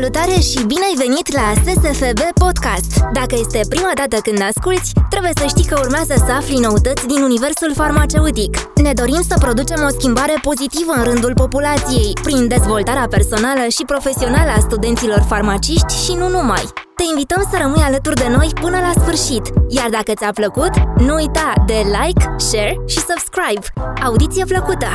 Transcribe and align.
Salutare 0.00 0.40
și 0.50 0.60
bine 0.72 0.84
ai 0.90 0.96
venit 1.04 1.26
la 1.38 1.46
SSFB 1.64 2.20
Podcast! 2.44 2.90
Dacă 3.12 3.34
este 3.44 3.60
prima 3.68 3.92
dată 3.94 4.16
când 4.26 4.40
asculti, 4.50 4.90
trebuie 5.12 5.32
să 5.40 5.44
știi 5.48 5.70
că 5.70 5.76
urmează 5.78 6.14
să 6.26 6.32
afli 6.32 6.58
noutăți 6.66 7.06
din 7.06 7.22
universul 7.22 7.72
farmaceutic. 7.74 8.52
Ne 8.74 8.92
dorim 8.92 9.22
să 9.28 9.34
producem 9.38 9.80
o 9.88 9.88
schimbare 9.88 10.36
pozitivă 10.42 10.92
în 10.96 11.04
rândul 11.04 11.34
populației, 11.34 12.12
prin 12.22 12.48
dezvoltarea 12.48 13.06
personală 13.10 13.64
și 13.76 13.84
profesională 13.92 14.50
a 14.56 14.60
studenților 14.60 15.24
farmaciști 15.28 15.94
și 16.04 16.12
nu 16.20 16.28
numai. 16.28 16.64
Te 16.96 17.04
invităm 17.10 17.42
să 17.50 17.56
rămâi 17.62 17.82
alături 17.88 18.20
de 18.24 18.28
noi 18.36 18.48
până 18.60 18.78
la 18.86 18.92
sfârșit, 19.00 19.44
iar 19.68 19.88
dacă 19.90 20.12
ți-a 20.14 20.32
plăcut, 20.40 20.72
nu 21.06 21.14
uita 21.14 21.52
de 21.66 21.78
like, 21.98 22.34
share 22.36 22.80
și 22.86 22.98
subscribe. 23.08 23.64
Audiție 24.06 24.44
plăcută! 24.44 24.88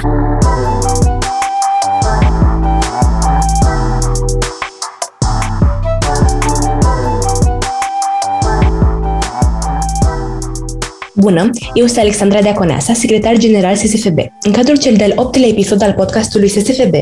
Bună, 11.18 11.50
eu 11.74 11.86
sunt 11.86 11.98
Alexandra 11.98 12.42
Deaconeasa, 12.42 12.94
secretar 12.94 13.38
general 13.38 13.76
SSFB. 13.76 14.18
În 14.42 14.52
cadrul 14.52 14.78
cel 14.78 14.96
de-al 14.96 15.12
optelea 15.16 15.48
episod 15.48 15.82
al 15.82 15.94
podcastului 15.94 16.48
SSFB, 16.48 16.94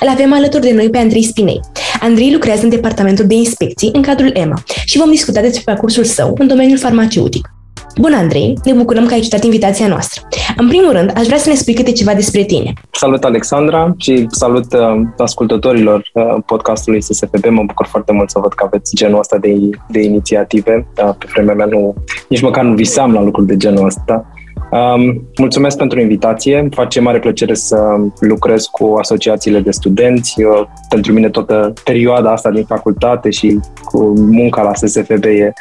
îl 0.00 0.08
avem 0.08 0.32
alături 0.32 0.62
de 0.62 0.72
noi 0.72 0.90
pe 0.90 0.98
Andrei 0.98 1.22
Spinei. 1.22 1.60
Andrei 2.00 2.32
lucrează 2.32 2.62
în 2.62 2.68
departamentul 2.68 3.26
de 3.26 3.34
inspecții 3.34 3.90
în 3.92 4.02
cadrul 4.02 4.30
EMA 4.34 4.62
și 4.84 4.98
vom 4.98 5.10
discuta 5.10 5.40
despre 5.40 5.62
parcursul 5.64 6.04
său 6.04 6.34
în 6.38 6.46
domeniul 6.46 6.78
farmaceutic. 6.78 7.59
Bună, 8.00 8.16
Andrei! 8.16 8.58
Ne 8.64 8.72
bucurăm 8.72 9.06
că 9.06 9.12
ai 9.12 9.18
acceptat 9.18 9.44
invitația 9.44 9.88
noastră. 9.88 10.22
În 10.56 10.68
primul 10.68 10.92
rând, 10.92 11.12
aș 11.16 11.26
vrea 11.26 11.38
să 11.38 11.48
ne 11.48 11.54
spui 11.54 11.74
câte 11.74 11.92
ceva 11.92 12.14
despre 12.14 12.42
tine. 12.42 12.72
Salut, 12.90 13.24
Alexandra, 13.24 13.94
și 13.96 14.26
salut 14.30 14.72
uh, 14.72 15.00
ascultătorilor 15.18 16.10
uh, 16.12 16.22
podcastului 16.46 17.02
SSFB. 17.02 17.44
Mă 17.44 17.62
bucur 17.66 17.86
foarte 17.86 18.12
mult 18.12 18.30
să 18.30 18.38
văd 18.38 18.52
că 18.52 18.64
aveți 18.66 18.94
genul 18.94 19.18
ăsta 19.18 19.38
de, 19.38 19.70
de 19.88 20.02
inițiative. 20.02 20.86
Uh, 21.04 21.14
pe 21.18 21.26
vremea 21.32 21.54
mea 21.54 21.66
nu, 21.66 21.94
nici 22.28 22.40
măcar 22.40 22.64
nu 22.64 22.74
visam 22.74 23.12
la 23.12 23.22
lucruri 23.22 23.46
de 23.46 23.56
genul 23.56 23.86
ăsta. 23.86 24.26
Um, 24.70 25.30
mulțumesc 25.36 25.76
pentru 25.76 26.00
invitație. 26.00 26.58
Îmi 26.58 26.70
face 26.70 27.00
mare 27.00 27.18
plăcere 27.18 27.54
să 27.54 27.76
lucrez 28.20 28.64
cu 28.64 28.94
asociațiile 28.98 29.60
de 29.60 29.70
studenți. 29.70 30.40
Eu, 30.40 30.70
pentru 30.88 31.12
mine 31.12 31.28
toată 31.28 31.72
perioada 31.84 32.32
asta 32.32 32.50
din 32.50 32.64
facultate 32.64 33.30
și 33.30 33.60
cu 33.84 34.12
munca 34.16 34.62
la 34.62 34.74
SSFB 34.74 35.24
e, 35.24 35.52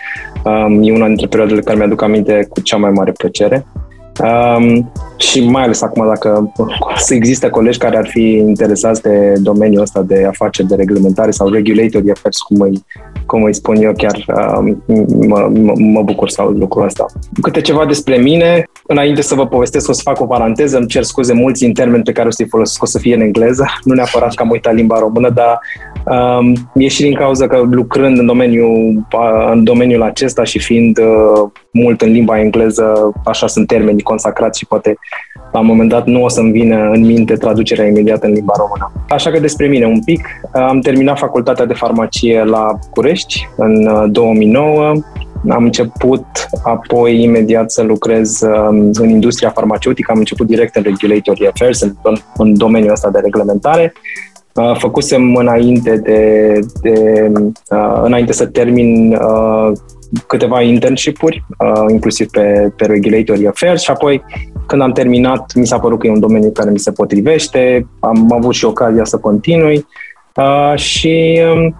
um, 0.44 0.84
e 0.84 0.92
una 0.94 1.08
dintre 1.08 1.28
perioadele 1.28 1.62
care 1.62 1.78
mi-aduc 1.78 2.02
aminte 2.02 2.48
cu 2.50 2.62
cea 2.62 2.78
mai 2.78 2.92
mare 2.92 3.12
plăcere. 3.12 3.66
Um, 4.24 4.92
și 5.18 5.50
mai 5.50 5.64
ales 5.64 5.82
acum 5.82 6.08
dacă 6.08 6.54
să 6.98 7.14
există 7.14 7.50
colegi 7.50 7.78
care 7.78 7.98
ar 7.98 8.08
fi 8.08 8.22
interesați 8.22 9.02
de 9.02 9.34
domeniul 9.38 9.82
ăsta 9.82 10.02
de 10.02 10.26
afaceri 10.26 10.68
de 10.68 10.76
reglementare 10.76 11.32
sau 11.32 11.50
regulatory 11.50 12.12
affairs, 12.12 12.38
cum 12.38 12.60
îi, 12.60 12.86
cum 13.26 13.44
îi 13.44 13.54
spun 13.54 13.76
eu, 13.76 13.94
chiar 13.98 14.26
um, 14.58 14.84
mă, 15.28 15.50
mă, 15.54 15.74
mă 15.78 16.02
bucur 16.02 16.30
să 16.30 16.42
aud 16.42 16.58
lucrul 16.58 16.86
ăsta. 16.86 17.06
Câte 17.42 17.62
ceva 17.62 17.86
despre 17.86 18.18
mine, 18.18 18.64
înainte 18.88 19.22
să 19.22 19.36
vă 19.36 19.48
povestesc, 19.48 19.90
o 19.90 19.92
să 19.94 20.02
fac 20.04 20.22
o 20.22 20.26
paranteză, 20.26 20.78
îmi 20.78 20.88
cer 20.88 21.04
scuze 21.04 21.34
mulți 21.34 21.66
în 21.66 21.74
termeni 21.74 22.04
pe 22.04 22.12
care 22.12 22.28
o 22.28 22.32
să-i 22.32 22.48
folosesc, 22.48 22.84
o 22.84 22.86
să 22.86 23.00
fie 23.00 23.16
în 23.16 23.22
engleză, 23.22 23.66
nu 23.84 23.94
neapărat 23.94 24.34
că 24.34 24.44
am 24.44 24.50
uitat 24.50 24.74
limba 24.74 25.00
română, 25.00 25.30
dar 25.30 25.48
um, 25.48 25.89
e 26.74 26.88
și 26.88 27.02
din 27.02 27.14
cauza 27.14 27.48
că 27.48 27.62
lucrând 27.70 28.18
în 28.18 28.26
domeniul, 28.26 29.08
în 29.52 29.64
domeniul 29.64 30.02
acesta 30.02 30.44
și 30.44 30.60
fiind 30.60 30.98
uh, 30.98 31.50
mult 31.72 32.02
în 32.02 32.12
limba 32.12 32.40
engleză, 32.40 33.12
așa 33.26 33.48
sunt 33.48 33.68
termenii 33.68 34.04
consacrați 34.04 34.60
și 34.60 34.66
poate 34.66 34.98
la 35.52 35.60
un 35.60 35.66
moment 35.66 35.90
dat 35.90 36.06
nu 36.06 36.24
o 36.24 36.30
să-mi 36.30 36.52
vină 36.52 36.90
în 36.94 37.06
minte 37.06 37.36
traducerea 37.36 37.88
imediată 37.88 38.26
în 38.26 38.34
limba 38.34 38.54
română. 38.58 38.92
Așa 39.10 39.32
că 39.32 39.40
despre 39.40 39.68
mine 39.68 39.86
un 39.86 40.04
pic. 40.04 40.28
Am 40.52 40.80
terminat 40.80 41.18
facultatea 41.18 41.66
de 41.66 41.74
farmacie 41.74 42.44
la 42.44 42.80
Curești 42.92 43.48
în 43.58 44.12
2009. 44.12 44.92
Uh, 44.92 45.02
am 45.50 45.64
început 45.64 46.26
apoi 46.64 47.24
imediat 47.24 47.72
să 47.72 47.82
lucrez 47.82 48.42
um, 48.42 48.90
în 48.94 49.10
industria 49.10 49.50
farmaceutică, 49.50 50.12
am 50.12 50.18
început 50.18 50.48
direct 50.48 50.76
în 50.76 50.84
Regulatory 50.84 51.48
Affairs, 51.48 51.82
în, 51.82 51.94
în 52.38 52.58
domeniul 52.58 52.92
ăsta 52.92 53.10
de 53.10 53.20
reglementare. 53.20 53.94
Uh, 54.56 54.76
făcusem 54.78 55.36
înainte 55.36 55.98
de, 55.98 56.60
de 56.82 57.32
uh, 57.72 58.02
înainte 58.04 58.34
să 58.34 58.46
termin 58.46 59.18
câteva 60.28 60.62
internship-uri, 60.62 61.46
inclusiv 61.90 62.30
pe, 62.30 62.74
pe 62.76 62.86
Regulatory 62.86 63.48
Affairs. 63.48 63.82
Și 63.82 63.92
apoi 63.92 64.24
când 64.66 64.82
am 64.82 64.92
terminat, 64.92 65.54
mi 65.56 65.68
s-a 65.68 65.80
părut 65.80 66.00
că 66.00 66.08
e 66.08 66.12
un 66.12 66.20
domeniu 66.20 66.52
care 66.52 66.72
mi 66.72 66.80
se 66.80 66.92
potrivește, 66.92 67.88
am 68.00 68.32
avut 68.34 68.54
și 68.54 68.66
ocazia 68.66 69.06
să 69.06 69.18
continui. 69.18 69.86
Uh, 70.36 70.76
și 70.76 71.42
um, 71.54 71.76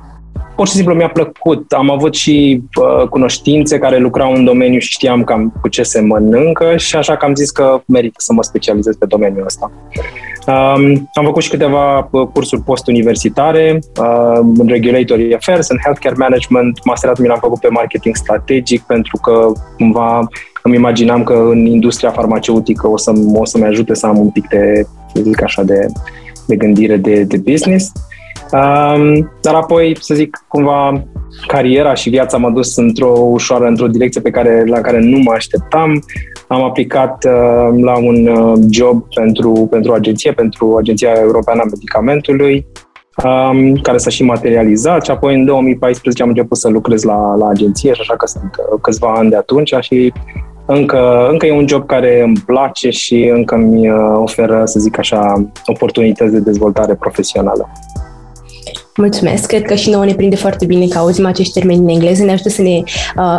pur 0.56 0.68
și 0.68 0.74
simplu 0.74 0.94
mi-a 0.94 1.10
plăcut. 1.10 1.72
Am 1.72 1.92
avut 1.92 2.14
și 2.14 2.64
uh, 2.82 3.08
cunoștințe 3.08 3.78
care 3.78 3.98
lucrau 3.98 4.34
în 4.34 4.44
domeniu 4.44 4.80
și 4.80 4.92
știam 4.92 5.24
cam 5.24 5.54
cu 5.62 5.68
ce 5.68 5.84
se 5.84 6.02
mănâncă 6.02 6.78
și 6.78 6.96
așa 6.96 7.16
că 7.16 7.26
am 7.26 7.36
zis 7.36 7.52
că 7.52 7.82
merită 7.86 8.16
să 8.18 8.34
mă 8.34 8.44
specializez 8.44 8.96
pe 8.96 9.06
domeniul 9.06 9.46
ăsta. 9.46 9.72
Um, 10.48 11.10
am 11.14 11.26
făcut 11.26 11.44
și 11.44 11.50
câteva 11.50 12.10
uh, 12.12 12.28
cursuri 12.34 12.62
postuniversitare 12.62 13.80
uh, 14.00 14.40
în 14.58 14.68
Regulatory 14.68 15.36
Affairs, 15.36 15.70
în 15.70 15.78
Healthcare 15.84 16.16
Management. 16.18 16.86
Masteratul 16.86 17.24
mi 17.24 17.30
l-am 17.30 17.40
făcut 17.40 17.60
pe 17.60 17.68
marketing 17.68 18.16
strategic 18.16 18.82
pentru 18.82 19.18
că 19.18 19.52
cumva 19.78 20.28
îmi 20.64 20.76
imaginam 20.76 21.24
că 21.24 21.34
în 21.34 21.66
industria 21.66 22.12
farmaceutică 22.12 22.88
o, 22.88 22.98
să, 22.98 23.12
o 23.34 23.46
să-mi 23.46 23.66
ajute 23.66 23.94
să 23.94 24.06
am 24.06 24.18
un 24.18 24.30
pic 24.30 24.48
de, 24.48 24.88
să 25.14 25.22
zic 25.22 25.44
așa, 25.44 25.64
de, 25.64 25.86
de 26.48 26.56
gândire 26.56 26.98
de, 26.98 27.24
de 27.24 27.38
business. 27.38 27.92
Um, 28.52 29.32
dar 29.42 29.54
apoi, 29.54 29.98
să 30.00 30.16
zic, 30.16 30.46
cumva 30.48 31.04
cariera 31.48 31.94
și 31.94 32.10
viața 32.10 32.38
m-a 32.38 32.50
dus 32.50 32.76
într-o 32.76 33.14
ușoară, 33.18 33.66
într-o 33.66 33.88
direcție 33.88 34.22
pe 34.22 34.30
care, 34.30 34.64
la 34.66 34.82
care 34.82 35.00
nu 35.00 35.18
mă 35.18 35.32
așteptam. 35.32 36.04
Am 36.48 36.64
aplicat 36.64 37.26
uh, 37.26 37.82
la 37.82 37.98
un 37.98 38.28
uh, 38.28 38.60
job 38.72 39.04
pentru, 39.14 39.68
pentru 39.70 39.94
agenție, 39.94 40.32
pentru 40.32 40.76
Agenția 40.76 41.12
Europeană 41.22 41.62
a 41.62 41.70
Medicamentului, 41.70 42.66
um, 43.24 43.76
care 43.76 43.98
s-a 43.98 44.10
și 44.10 44.24
materializat 44.24 45.06
și 45.06 45.12
apoi 45.12 45.36
în 45.36 45.46
2014 45.46 46.24
am 46.24 46.30
început 46.30 46.58
să 46.58 46.70
lucrez 46.70 47.04
la, 47.04 47.36
la 47.36 47.48
agenție 47.48 47.94
și 47.94 48.02
așa 48.02 48.16
că 48.16 48.26
sunt 48.26 48.52
uh, 48.72 48.80
câțiva 48.82 49.14
ani 49.14 49.30
de 49.30 49.36
atunci 49.36 49.74
și 49.80 50.14
încă, 50.66 51.28
încă 51.32 51.46
e 51.46 51.52
un 51.52 51.68
job 51.68 51.86
care 51.86 52.22
îmi 52.22 52.44
place 52.46 52.90
și 52.90 53.32
încă 53.34 53.56
mi 53.56 53.90
uh, 53.90 53.98
oferă, 54.16 54.66
să 54.66 54.80
zic 54.80 54.98
așa, 54.98 55.52
oportunități 55.66 56.32
de 56.32 56.40
dezvoltare 56.40 56.96
profesională. 56.96 57.70
Mulțumesc, 59.00 59.46
cred 59.46 59.62
că 59.62 59.76
și 59.76 59.90
nouă 59.90 60.06
ne 60.06 60.14
prinde 60.14 60.36
foarte 60.36 60.66
bine 60.66 60.88
că 60.88 60.98
auzim 60.98 61.26
acești 61.26 61.54
termeni 61.54 61.80
în 61.80 61.88
engleză, 61.88 62.24
ne 62.24 62.32
ajută 62.32 62.50
să 62.50 62.62
ne 62.62 62.78
uh, 62.78 62.84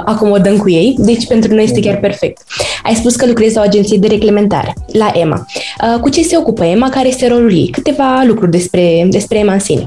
acomodăm 0.05 0.57
cu 0.57 0.71
ei, 0.71 0.95
deci 0.99 1.27
pentru 1.27 1.55
noi 1.55 1.65
este 1.65 1.81
chiar 1.81 1.97
perfect. 1.97 2.43
Ai 2.83 2.95
spus 2.95 3.17
că 3.17 3.27
lucrezi 3.27 3.55
la 3.55 3.61
o 3.61 3.65
agenție 3.65 3.99
de 3.99 4.07
reglementare, 4.07 4.75
la 4.93 5.11
EMA. 5.15 5.47
Uh, 5.95 6.01
cu 6.01 6.09
ce 6.09 6.23
se 6.23 6.37
ocupă 6.37 6.65
EMA, 6.65 6.89
care 6.89 7.09
este 7.09 7.29
rolul 7.29 7.53
ei? 7.53 7.69
Câteva 7.69 8.23
lucruri 8.27 8.51
despre, 8.51 9.07
despre 9.11 9.39
EMA 9.39 9.53
în 9.53 9.59
sine. 9.59 9.87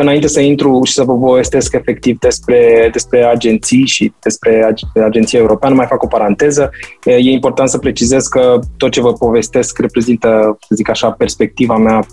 Înainte 0.00 0.26
să 0.26 0.40
intru 0.40 0.80
și 0.84 0.92
să 0.92 1.04
vă 1.04 1.18
povestesc 1.18 1.74
efectiv 1.74 2.18
despre, 2.18 2.88
despre 2.92 3.24
agenții 3.24 3.86
și 3.86 4.12
despre 4.22 4.74
Agenția 5.04 5.38
Europeană, 5.38 5.74
mai 5.74 5.86
fac 5.86 6.02
o 6.02 6.06
paranteză. 6.06 6.70
E 7.04 7.30
important 7.30 7.68
să 7.68 7.78
precizez 7.78 8.26
că 8.26 8.58
tot 8.76 8.90
ce 8.90 9.00
vă 9.00 9.12
povestesc 9.12 9.78
reprezintă, 9.78 10.58
să 10.60 10.74
zic 10.74 10.90
așa, 10.90 11.10
perspectiva 11.10 11.76
mea 11.76 12.06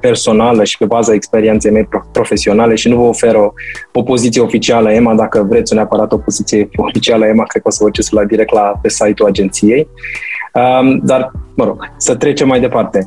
personală 0.00 0.64
și 0.64 0.78
pe 0.78 0.84
baza 0.84 1.14
experienței 1.14 1.70
mele 1.70 1.88
profesionale 2.12 2.74
și 2.74 2.88
nu 2.88 2.96
vă 2.96 3.02
ofer 3.02 3.34
o, 3.34 3.52
o 3.92 4.02
poziție 4.02 4.42
oficială 4.42 4.90
EMA. 4.90 5.14
Dacă 5.14 5.46
vreți 5.48 5.74
neapărat 5.74 6.12
o 6.12 6.18
poziție 6.18 6.68
oficială 6.76 7.26
EMA, 7.26 7.44
cred 7.44 7.62
că 7.62 7.68
o 7.68 7.70
să 7.70 7.84
vă 7.84 7.90
la 8.10 8.24
direct 8.24 8.52
la 8.52 8.72
pe 8.82 8.88
site-ul 8.88 9.28
agenției. 9.28 9.88
Um, 10.54 11.00
dar, 11.04 11.30
mă 11.54 11.64
rog, 11.64 11.92
să 11.96 12.14
trecem 12.14 12.48
mai 12.48 12.60
departe 12.60 13.04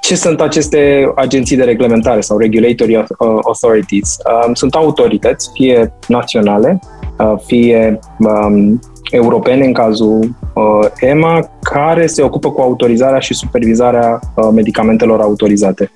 ce 0.00 0.16
sunt 0.16 0.40
aceste 0.40 1.12
agenții 1.14 1.56
de 1.56 1.64
reglementare 1.64 2.20
sau 2.20 2.38
regulatory 2.38 3.04
authorities? 3.42 4.16
Um, 4.46 4.54
sunt 4.54 4.74
autorități, 4.74 5.50
fie 5.52 5.92
naționale, 6.08 6.78
uh, 7.18 7.34
fie 7.46 7.98
um, 8.18 8.80
europene, 9.10 9.64
în 9.64 9.72
cazul 9.72 10.36
uh, 10.54 10.88
EMA, 11.00 11.48
care 11.62 12.06
se 12.06 12.22
ocupă 12.22 12.50
cu 12.50 12.60
autorizarea 12.60 13.18
și 13.18 13.34
supervizarea 13.34 14.20
uh, 14.34 14.48
medicamentelor 14.52 15.20
autorizate. 15.20 15.90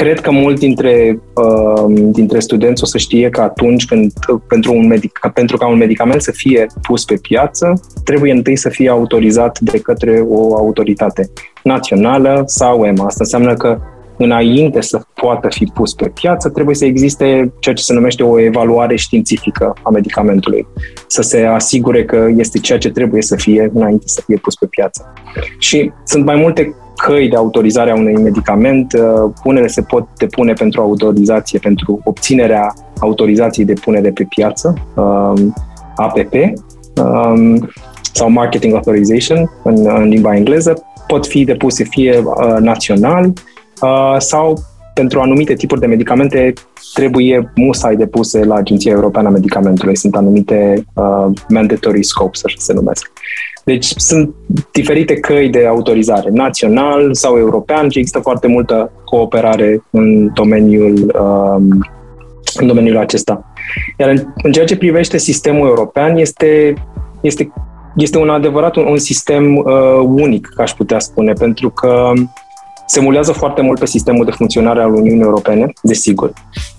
Cred 0.00 0.20
că 0.20 0.30
mult 0.30 0.58
dintre, 0.58 1.20
uh, 1.34 1.94
dintre 1.96 2.38
studenți 2.38 2.82
o 2.82 2.86
să 2.86 2.98
știe 2.98 3.28
că 3.28 3.40
atunci 3.40 3.86
când 3.86 4.12
pentru, 4.46 4.72
un 4.74 4.86
medic, 4.86 5.20
pentru 5.34 5.56
ca 5.56 5.68
un 5.68 5.76
medicament 5.76 6.22
să 6.22 6.30
fie 6.30 6.66
pus 6.82 7.04
pe 7.04 7.14
piață, 7.22 7.80
trebuie 8.04 8.32
întâi 8.32 8.56
să 8.56 8.68
fie 8.68 8.88
autorizat 8.88 9.58
de 9.58 9.78
către 9.78 10.24
o 10.28 10.56
autoritate 10.56 11.30
națională 11.62 12.42
sau 12.46 12.84
EMA. 12.84 13.04
Asta 13.04 13.18
înseamnă 13.18 13.54
că 13.54 13.78
înainte 14.16 14.80
să 14.80 15.00
poată 15.14 15.48
fi 15.48 15.64
pus 15.74 15.94
pe 15.94 16.08
piață, 16.08 16.48
trebuie 16.48 16.74
să 16.74 16.84
existe 16.84 17.52
ceea 17.58 17.74
ce 17.74 17.82
se 17.82 17.92
numește 17.92 18.22
o 18.22 18.40
evaluare 18.40 18.96
științifică 18.96 19.74
a 19.82 19.90
medicamentului, 19.90 20.66
să 21.06 21.22
se 21.22 21.44
asigure 21.44 22.04
că 22.04 22.28
este 22.36 22.58
ceea 22.58 22.78
ce 22.78 22.90
trebuie 22.90 23.22
să 23.22 23.36
fie 23.36 23.70
înainte 23.74 24.04
să 24.06 24.22
fie 24.26 24.36
pus 24.36 24.54
pe 24.54 24.66
piață. 24.66 25.12
Și 25.58 25.92
sunt 26.04 26.24
mai 26.24 26.36
multe 26.36 26.74
căi 27.00 27.28
de 27.28 27.36
autorizare 27.36 27.90
a 27.90 27.94
unui 27.94 28.22
medicament. 28.22 28.92
Uh, 28.92 29.30
unele 29.44 29.66
se 29.66 29.82
pot 29.82 30.08
depune 30.16 30.52
pentru 30.52 30.80
autorizație, 30.80 31.58
pentru 31.58 32.00
obținerea 32.04 32.74
autorizației 33.00 33.66
de 33.66 33.72
punere 33.72 34.10
pe 34.10 34.24
piață, 34.28 34.74
um, 34.96 35.54
APP, 35.96 36.34
um, 37.04 37.70
sau 38.12 38.30
Marketing 38.30 38.74
Authorization 38.74 39.50
în, 39.62 39.86
în 39.86 40.08
limba 40.08 40.36
engleză. 40.36 40.82
Pot 41.06 41.26
fi 41.26 41.44
depuse 41.44 41.84
fie 41.84 42.22
uh, 42.24 42.56
național 42.58 43.32
sau 44.18 44.58
pentru 45.00 45.20
anumite 45.20 45.54
tipuri 45.54 45.80
de 45.80 45.86
medicamente 45.86 46.52
trebuie 46.94 47.52
musai 47.54 47.96
depuse 47.96 48.44
la 48.44 48.54
Agenția 48.54 48.92
Europeană 48.92 49.28
a 49.28 49.30
Medicamentului. 49.30 49.96
Sunt 49.96 50.16
anumite 50.16 50.84
uh, 50.94 51.26
mandatory 51.48 52.02
scopes, 52.02 52.44
așa 52.44 52.56
se 52.58 52.72
numesc. 52.72 53.12
Deci 53.64 53.84
sunt 53.84 54.34
diferite 54.72 55.14
căi 55.14 55.48
de 55.48 55.66
autorizare, 55.66 56.30
național 56.32 57.14
sau 57.14 57.38
european, 57.38 57.88
și 57.88 57.98
există 57.98 58.18
foarte 58.18 58.46
multă 58.46 58.92
cooperare 59.04 59.82
în 59.90 60.32
domeniul, 60.32 60.94
um, 61.20 61.88
în 62.54 62.66
domeniul 62.66 62.96
acesta. 62.96 63.52
Iar 63.98 64.08
în, 64.08 64.22
în 64.42 64.52
ceea 64.52 64.66
ce 64.66 64.76
privește 64.76 65.18
sistemul 65.18 65.66
european, 65.66 66.16
este, 66.16 66.74
este, 67.20 67.52
este 67.96 68.18
un 68.18 68.28
adevărat 68.28 68.76
un, 68.76 68.84
un 68.84 68.98
sistem 68.98 69.56
uh, 69.56 69.64
unic, 70.04 70.48
aș 70.56 70.72
putea 70.72 70.98
spune, 70.98 71.32
pentru 71.32 71.70
că 71.70 72.12
se 72.90 73.00
mulează 73.00 73.32
foarte 73.32 73.62
mult 73.62 73.78
pe 73.78 73.86
sistemul 73.86 74.24
de 74.24 74.30
funcționare 74.30 74.82
al 74.82 74.94
Uniunii 74.94 75.22
Europene, 75.22 75.72
desigur. 75.82 76.32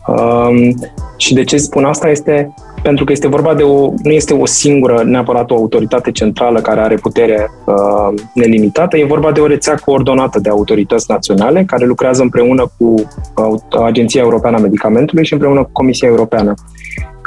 Um, 0.07 0.75
și 1.17 1.33
de 1.33 1.43
ce 1.43 1.57
spun 1.57 1.83
asta 1.83 2.09
este 2.09 2.53
pentru 2.83 3.05
că 3.05 3.11
este 3.11 3.27
vorba 3.27 3.53
de 3.53 3.63
o, 3.63 3.93
nu 4.03 4.11
este 4.11 4.33
o 4.33 4.45
singură, 4.45 5.03
neapărat 5.03 5.51
o 5.51 5.55
autoritate 5.55 6.11
centrală 6.11 6.61
care 6.61 6.79
are 6.79 6.95
putere 6.95 7.49
uh, 7.65 8.21
nelimitată, 8.33 8.97
e 8.97 9.05
vorba 9.05 9.31
de 9.31 9.39
o 9.39 9.47
rețea 9.47 9.75
coordonată 9.75 10.39
de 10.39 10.49
autorități 10.49 11.05
naționale 11.11 11.63
care 11.63 11.85
lucrează 11.85 12.21
împreună 12.21 12.71
cu 12.77 12.85
uh, 12.85 13.81
Agenția 13.83 14.21
Europeană 14.21 14.57
a 14.57 14.61
Medicamentului 14.61 15.25
și 15.25 15.33
împreună 15.33 15.63
cu 15.63 15.69
Comisia 15.71 16.07
Europeană. 16.07 16.53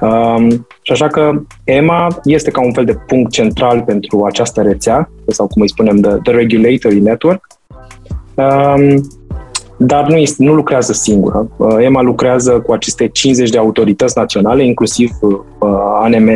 Um, 0.00 0.66
și 0.82 0.92
așa 0.92 1.06
că 1.06 1.32
EMA 1.64 2.19
este 2.25 2.50
ca 2.50 2.64
un 2.64 2.72
fel 2.72 2.84
de 2.84 2.94
punct 3.06 3.31
central 3.31 3.82
pentru 3.82 4.25
această 4.25 4.62
rețea, 4.62 5.10
sau 5.26 5.46
cum 5.46 5.62
îi 5.62 5.69
spunem, 5.69 6.00
the, 6.00 6.10
the 6.22 6.32
Regulatory 6.32 7.00
Network, 7.00 7.46
um, 7.46 7.53
dar 9.76 10.06
nu, 10.08 10.16
este, 10.16 10.44
nu 10.44 10.54
lucrează 10.54 10.92
singură. 10.92 11.48
Uh, 11.56 11.76
EMA 11.81 12.02
lucrează 12.02 12.50
cu 12.50 12.72
aceste 12.72 13.08
50 13.08 13.50
de 13.50 13.58
autorități 13.58 14.19
naționale, 14.19 14.64
inclusiv 14.64 15.10
uh, 15.20 15.38
ANM, 16.02 16.28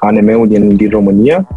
ANM-ul 0.00 0.48
din, 0.48 0.76
din 0.76 0.88
România, 0.90 1.48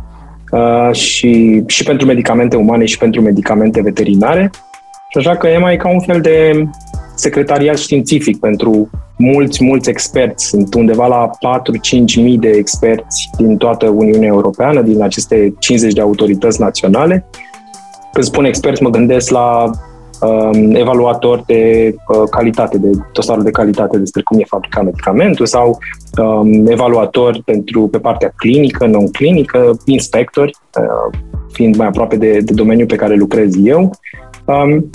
uh, 0.52 0.92
și, 0.92 1.64
și 1.68 1.84
pentru 1.84 2.06
medicamente 2.06 2.56
umane 2.56 2.86
și 2.86 2.98
pentru 2.98 3.22
medicamente 3.22 3.82
veterinare. 3.82 4.52
Și 5.10 5.18
așa 5.18 5.36
că 5.36 5.48
EMA 5.48 5.72
e 5.72 5.78
ca 5.78 5.90
un 5.90 6.00
fel 6.00 6.22
de 6.22 6.68
secretariat 7.16 7.78
științific 7.78 8.40
pentru 8.40 8.90
mulți, 9.18 9.64
mulți 9.64 9.90
experți. 9.90 10.46
Sunt 10.46 10.74
undeva 10.74 11.08
la 11.08 11.30
4-5 11.30 12.24
mii 12.24 12.38
de 12.38 12.50
experți 12.50 13.30
din 13.38 13.58
toată 13.58 13.88
Uniunea 13.90 14.28
Europeană, 14.28 14.82
din 14.82 15.02
aceste 15.02 15.54
50 15.60 15.94
de 15.94 16.02
autorități 16.02 16.62
naționale. 16.62 17.26
Când 18.18 18.30
spun 18.30 18.46
experți, 18.46 18.84
mă 18.84 18.90
gândesc 18.90 19.30
la 19.30 19.70
um, 20.22 20.76
evaluator 20.76 21.44
de 21.46 21.94
uh, 22.08 22.30
calitate, 22.30 22.78
de 22.78 22.90
dosarul 23.14 23.44
de 23.44 23.52
calitate 23.52 23.98
despre 23.98 24.22
cum 24.22 24.40
e 24.40 24.44
fabricat 24.44 24.84
medicamentul 24.84 25.46
sau 25.46 25.78
um, 26.22 26.68
evaluator 26.68 27.42
pentru 27.46 27.88
pe 27.88 28.00
partea 28.00 28.34
clinică, 28.36 28.86
non-clinică, 28.86 29.78
inspectori, 29.86 30.56
uh, 30.80 31.18
fiind 31.52 31.76
mai 31.76 31.88
aproape 31.88 32.16
de, 32.16 32.40
de 32.40 32.54
domeniul 32.54 32.88
pe 32.88 32.96
care 32.96 33.16
lucrez 33.16 33.66
eu. 33.66 33.92
Um, 34.46 34.90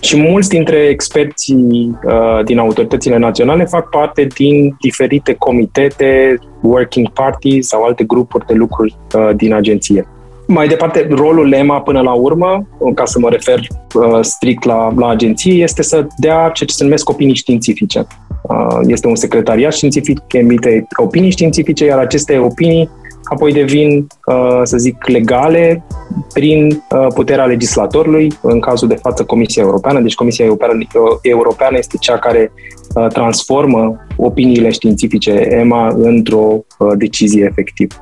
și 0.00 0.16
mulți 0.16 0.48
dintre 0.48 0.76
experții 0.76 1.98
uh, 2.04 2.44
din 2.44 2.58
autoritățile 2.58 3.16
naționale 3.16 3.64
fac 3.64 3.88
parte 3.88 4.26
din 4.36 4.76
diferite 4.80 5.34
comitete, 5.34 6.38
working 6.62 7.08
parties 7.08 7.66
sau 7.66 7.82
alte 7.82 8.04
grupuri 8.04 8.46
de 8.46 8.54
lucruri 8.54 8.96
uh, 9.16 9.30
din 9.36 9.54
agenție. 9.54 10.08
Mai 10.46 10.68
departe, 10.68 11.06
rolul 11.10 11.52
EMA 11.52 11.80
până 11.80 12.00
la 12.00 12.12
urmă, 12.12 12.66
ca 12.94 13.04
să 13.04 13.18
mă 13.18 13.28
refer 13.28 13.60
uh, 13.94 14.18
strict 14.20 14.64
la, 14.64 14.92
la 14.96 15.08
agenție, 15.08 15.62
este 15.62 15.82
să 15.82 16.06
dea 16.16 16.34
ceea 16.34 16.68
ce 16.68 16.74
se 16.74 16.84
numesc 16.84 17.08
opinii 17.08 17.34
științifice. 17.34 18.06
Uh, 18.42 18.78
este 18.86 19.06
un 19.06 19.14
secretariat 19.14 19.72
științific, 19.72 20.20
emite 20.32 20.86
opinii 20.96 21.30
științifice, 21.30 21.84
iar 21.84 21.98
aceste 21.98 22.38
opinii 22.38 22.90
apoi 23.24 23.52
devin, 23.52 24.06
uh, 24.26 24.60
să 24.62 24.76
zic, 24.76 25.06
legale 25.06 25.84
prin 26.32 26.68
uh, 26.68 27.06
puterea 27.14 27.44
legislatorului, 27.44 28.32
în 28.42 28.60
cazul 28.60 28.88
de 28.88 28.94
față 28.94 29.24
Comisia 29.24 29.62
Europeană. 29.62 30.00
Deci 30.00 30.14
Comisia 30.14 30.44
Europeană, 30.44 30.74
uh, 30.74 31.18
Europeană 31.22 31.78
este 31.78 31.96
cea 32.00 32.18
care 32.18 32.52
uh, 32.94 33.06
transformă 33.06 33.96
opiniile 34.16 34.70
științifice 34.70 35.30
EMA 35.30 35.88
într-o 35.88 36.64
uh, 36.78 36.92
decizie 36.96 37.46
efectivă. 37.50 37.94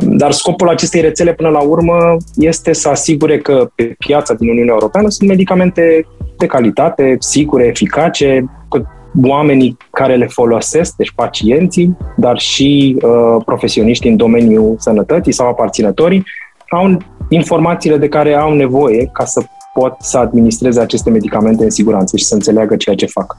Dar 0.00 0.32
scopul 0.32 0.68
acestei 0.68 1.00
rețele 1.00 1.32
până 1.32 1.48
la 1.48 1.60
urmă 1.60 2.16
este 2.36 2.72
să 2.72 2.88
asigure 2.88 3.38
că 3.38 3.70
pe 3.74 3.94
piața 3.98 4.34
din 4.34 4.48
Uniunea 4.48 4.72
Europeană 4.72 5.08
sunt 5.08 5.28
medicamente 5.28 6.06
de 6.38 6.46
calitate, 6.46 7.16
sigure, 7.18 7.66
eficace, 7.66 8.44
că 8.68 8.82
oamenii 9.22 9.76
care 9.90 10.16
le 10.16 10.26
folosesc, 10.26 10.96
deci 10.96 11.12
pacienții, 11.14 11.96
dar 12.16 12.38
și 12.38 12.96
uh, 13.02 13.42
profesioniștii 13.44 14.10
în 14.10 14.16
domeniul 14.16 14.74
sănătății 14.78 15.32
sau 15.32 15.48
aparținătorii, 15.48 16.24
au 16.70 16.96
informațiile 17.28 17.96
de 17.96 18.08
care 18.08 18.34
au 18.34 18.54
nevoie 18.54 19.10
ca 19.12 19.24
să 19.24 19.42
pot 19.74 19.94
să 20.00 20.18
administreze 20.18 20.80
aceste 20.80 21.10
medicamente 21.10 21.64
în 21.64 21.70
siguranță 21.70 22.16
și 22.16 22.24
să 22.24 22.34
înțeleagă 22.34 22.76
ceea 22.76 22.96
ce 22.96 23.06
fac. 23.06 23.36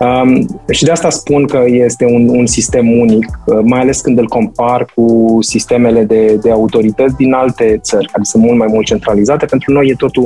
Um, 0.00 0.60
și 0.70 0.84
de 0.84 0.90
asta 0.90 1.10
spun 1.10 1.46
că 1.46 1.62
este 1.66 2.04
un, 2.04 2.28
un 2.28 2.46
sistem 2.46 2.98
unic, 2.98 3.38
uh, 3.46 3.58
mai 3.62 3.80
ales 3.80 4.00
când 4.00 4.18
îl 4.18 4.26
compar 4.26 4.84
cu 4.94 5.38
sistemele 5.40 6.04
de, 6.04 6.38
de 6.42 6.50
autorități 6.50 7.16
din 7.16 7.32
alte 7.32 7.78
țări, 7.82 8.06
care 8.06 8.22
sunt 8.22 8.42
mult 8.42 8.58
mai 8.58 8.68
mult 8.70 8.86
centralizate. 8.86 9.46
Pentru 9.46 9.72
noi 9.72 9.88
e 9.88 9.94
totul 9.94 10.24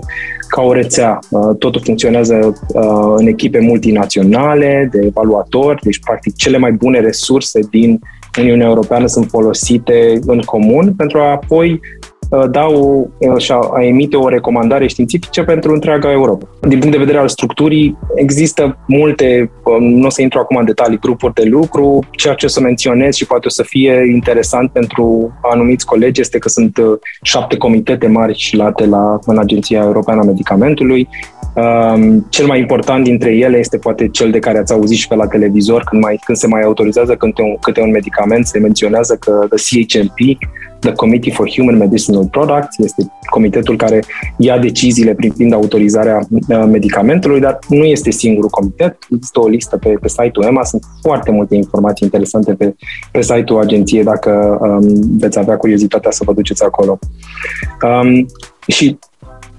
ca 0.48 0.62
o 0.62 0.72
rețea. 0.72 1.18
Uh, 1.30 1.56
totul 1.58 1.80
funcționează 1.84 2.52
uh, 2.68 3.14
în 3.16 3.26
echipe 3.26 3.58
multinaționale, 3.58 4.88
de 4.92 5.00
evaluatori, 5.06 5.82
deci 5.82 6.00
practic 6.00 6.36
cele 6.36 6.58
mai 6.58 6.72
bune 6.72 7.00
resurse 7.00 7.60
din 7.70 8.00
Uniunea 8.38 8.66
Europeană 8.66 9.06
sunt 9.06 9.28
folosite 9.28 10.18
în 10.26 10.40
comun 10.40 10.94
pentru 10.96 11.18
a 11.18 11.30
apoi 11.30 11.70
Uh, 11.70 12.15
da 12.50 12.66
o, 12.66 13.04
uh, 13.18 13.36
și 13.36 13.52
a, 13.52 13.58
a 13.74 13.84
emite 13.84 14.16
o 14.16 14.28
recomandare 14.28 14.86
științifică 14.86 15.42
pentru 15.42 15.72
întreaga 15.72 16.10
Europa. 16.10 16.46
Din 16.60 16.78
punct 16.78 16.92
de 16.92 17.02
vedere 17.04 17.18
al 17.18 17.28
structurii, 17.28 17.96
există 18.14 18.78
multe, 18.86 19.50
um, 19.64 19.82
nu 19.82 20.06
o 20.06 20.10
să 20.10 20.22
intru 20.22 20.38
acum 20.38 20.56
în 20.56 20.64
detalii, 20.64 20.98
grupuri 20.98 21.34
de 21.34 21.44
lucru. 21.44 22.04
Ceea 22.10 22.34
ce 22.34 22.46
o 22.46 22.48
să 22.48 22.60
menționez 22.60 23.14
și 23.14 23.26
poate 23.26 23.46
o 23.46 23.50
să 23.50 23.62
fie 23.62 24.02
interesant 24.14 24.70
pentru 24.70 25.32
anumiți 25.52 25.86
colegi 25.86 26.20
este 26.20 26.38
că 26.38 26.48
sunt 26.48 26.76
uh, 26.76 26.98
șapte 27.22 27.56
comitete 27.56 28.06
mari 28.06 28.38
și 28.38 28.56
late 28.56 28.86
la, 28.86 29.18
în 29.26 29.38
Agenția 29.38 29.82
Europeană 29.82 30.20
a 30.20 30.24
Medicamentului. 30.24 31.08
Um, 31.54 32.26
cel 32.28 32.46
mai 32.46 32.58
important 32.58 33.04
dintre 33.04 33.30
ele 33.30 33.58
este 33.58 33.78
poate 33.78 34.08
cel 34.08 34.30
de 34.30 34.38
care 34.38 34.58
ați 34.58 34.72
auzit 34.72 34.96
și 34.96 35.08
pe 35.08 35.14
la 35.14 35.26
televizor 35.26 35.82
când, 35.82 36.02
mai, 36.02 36.20
când 36.24 36.38
se 36.38 36.46
mai 36.46 36.62
autorizează 36.62 37.14
câte 37.14 37.42
un, 37.42 37.56
câte 37.60 37.80
un 37.80 37.90
medicament, 37.90 38.46
se 38.46 38.58
menționează 38.58 39.16
că 39.20 39.46
the 39.50 39.84
CHMP 39.84 40.18
The 40.80 40.92
Committee 40.92 41.32
for 41.32 41.50
Human 41.50 41.76
Medicinal 41.76 42.28
Products 42.28 42.78
este 42.78 43.12
comitetul 43.30 43.76
care 43.76 44.02
ia 44.36 44.58
deciziile 44.58 45.14
privind 45.14 45.52
autorizarea 45.52 46.18
uh, 46.30 46.64
medicamentului, 46.66 47.40
dar 47.40 47.58
nu 47.68 47.84
este 47.84 48.10
singurul 48.10 48.50
comitet. 48.50 48.96
Există 49.10 49.40
o 49.40 49.48
listă 49.48 49.76
pe, 49.76 49.88
pe 49.88 50.08
site-ul 50.08 50.44
EMA, 50.44 50.64
sunt 50.64 50.82
foarte 51.00 51.30
multe 51.30 51.54
informații 51.54 52.06
interesante 52.06 52.54
pe, 52.54 52.74
pe 53.12 53.22
site-ul 53.22 53.60
agenției 53.60 54.04
dacă 54.04 54.58
um, 54.60 55.18
veți 55.18 55.38
avea 55.38 55.56
curiozitatea 55.56 56.10
să 56.10 56.22
vă 56.24 56.32
duceți 56.32 56.64
acolo. 56.64 56.98
Um, 57.82 58.26
și 58.66 58.98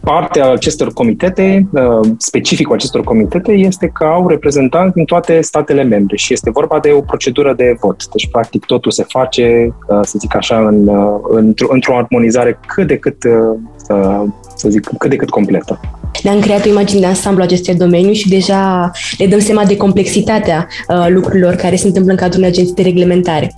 partea 0.08 0.52
acestor 0.52 0.94
comitete, 0.94 1.68
uh, 1.72 2.10
specificul 2.18 2.76
acestor 2.76 3.04
comitete, 3.04 3.52
este 3.52 3.88
că 3.88 4.04
au 4.04 4.28
reprezentanți 4.28 4.94
din 4.94 5.06
toate 5.06 5.42
statele 5.42 5.84
membre 5.84 6.16
și 6.16 6.34
este 6.34 6.50
vorba 6.50 6.80
de 6.80 6.92
o 6.92 7.02
procedură 7.02 7.54
de 7.54 7.78
vot. 7.80 8.08
Deci, 8.08 8.30
practic, 8.32 8.66
totul 8.66 8.92
se 8.92 9.04
face, 9.08 9.76
uh, 9.88 10.00
să 10.02 10.16
zic 10.20 10.36
așa, 10.36 10.58
în, 10.58 10.88
uh, 10.88 11.20
într-o, 11.30 11.68
într-o 11.70 11.98
armonizare 11.98 12.60
cât 12.68 12.88
de 12.88 12.98
cât, 12.98 13.18
să 14.58 14.70
zic, 14.70 14.90
cât 14.98 15.10
de 15.10 15.16
cât 15.16 15.30
completă. 15.30 15.80
Ne-am 16.24 16.40
creat 16.40 16.66
o 16.66 16.70
imagine 16.70 17.00
de 17.00 17.06
ansamblu 17.06 17.44
acestui 17.44 17.76
domeniu 17.76 18.12
și 18.12 18.30
deja 18.30 18.92
ne 19.18 19.26
dăm 19.26 19.40
seama 19.40 19.66
de 19.66 19.78
complexitatea 19.78 20.68
uh, 20.88 21.06
lucrurilor 21.10 21.56
care 21.56 21.76
se 21.76 21.88
întâmplă 21.88 22.12
în 22.12 22.18
cadrul 22.18 22.38
unei 22.38 22.50
agenții 22.50 22.74
de 22.74 22.82
reglementare. 22.82 23.54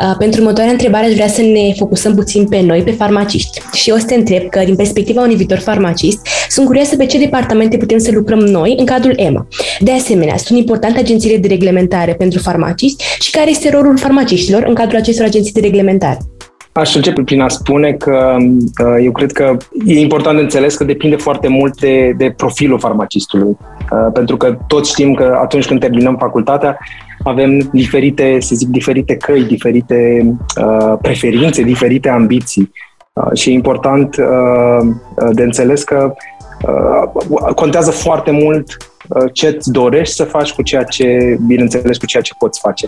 Uh, 0.00 0.14
pentru 0.18 0.40
următoarea 0.40 0.72
întrebare 0.72 1.06
aș 1.06 1.12
vrea 1.12 1.28
să 1.28 1.40
ne 1.40 1.72
focusăm 1.76 2.14
puțin 2.14 2.46
pe 2.46 2.60
noi, 2.60 2.82
pe 2.82 2.90
farmaciști. 2.90 3.60
Și 3.72 3.88
eu 3.90 3.96
o 3.96 3.98
să 3.98 4.04
te 4.04 4.14
întreb 4.14 4.48
că, 4.48 4.62
din 4.64 4.76
perspectiva 4.76 5.22
unui 5.22 5.36
viitor 5.36 5.58
farmacist, 5.58 6.18
sunt 6.48 6.66
curioasă 6.66 6.96
pe 6.96 7.06
ce 7.06 7.18
departamente 7.18 7.76
putem 7.76 7.98
să 7.98 8.10
lucrăm 8.12 8.38
noi 8.38 8.74
în 8.78 8.84
cadrul 8.84 9.14
EMA. 9.16 9.46
De 9.80 9.90
asemenea, 9.90 10.36
sunt 10.36 10.58
importante 10.58 10.98
agențiile 10.98 11.36
de 11.36 11.48
reglementare 11.48 12.14
pentru 12.14 12.38
farmaciști 12.38 13.04
și 13.20 13.30
care 13.30 13.50
este 13.50 13.70
rolul 13.70 13.98
farmaciștilor 13.98 14.64
în 14.66 14.74
cadrul 14.74 14.98
acestor 14.98 15.26
agenții 15.26 15.52
de 15.52 15.60
reglementare? 15.60 16.18
Aș 16.74 16.94
începe 16.94 17.22
prin 17.22 17.40
a 17.40 17.48
spune 17.48 17.92
că 17.92 18.36
eu 19.02 19.12
cred 19.12 19.32
că 19.32 19.56
e 19.86 20.00
important 20.00 20.36
de 20.36 20.42
înțeles 20.42 20.76
că 20.76 20.84
depinde 20.84 21.16
foarte 21.16 21.48
mult 21.48 21.80
de, 21.80 22.14
de 22.16 22.34
profilul 22.36 22.78
farmacistului. 22.78 23.56
Pentru 24.12 24.36
că 24.36 24.58
toți 24.66 24.90
știm 24.90 25.14
că 25.14 25.38
atunci 25.42 25.66
când 25.66 25.80
terminăm 25.80 26.16
facultatea, 26.16 26.78
avem 27.24 27.58
diferite, 27.72 28.36
să 28.40 28.54
zic, 28.54 28.68
diferite 28.68 29.16
căi, 29.16 29.44
diferite 29.44 30.26
uh, 30.60 30.94
preferințe, 31.02 31.62
diferite 31.62 32.08
ambiții. 32.08 32.72
Uh, 33.12 33.32
și 33.38 33.50
e 33.50 33.52
important 33.52 34.16
uh, 34.16 34.88
de 35.32 35.42
înțeles 35.42 35.82
că 35.82 36.14
uh, 36.68 37.54
contează 37.54 37.90
foarte 37.90 38.30
mult 38.30 38.76
Uh, 38.76 38.93
ce 39.32 39.46
îți 39.46 39.70
dorești 39.70 40.14
să 40.14 40.24
faci 40.24 40.52
cu 40.52 40.62
ceea 40.62 40.82
ce, 40.82 41.36
bineînțeles, 41.46 41.98
cu 41.98 42.06
ceea 42.06 42.22
ce 42.22 42.32
poți 42.38 42.60
face. 42.60 42.86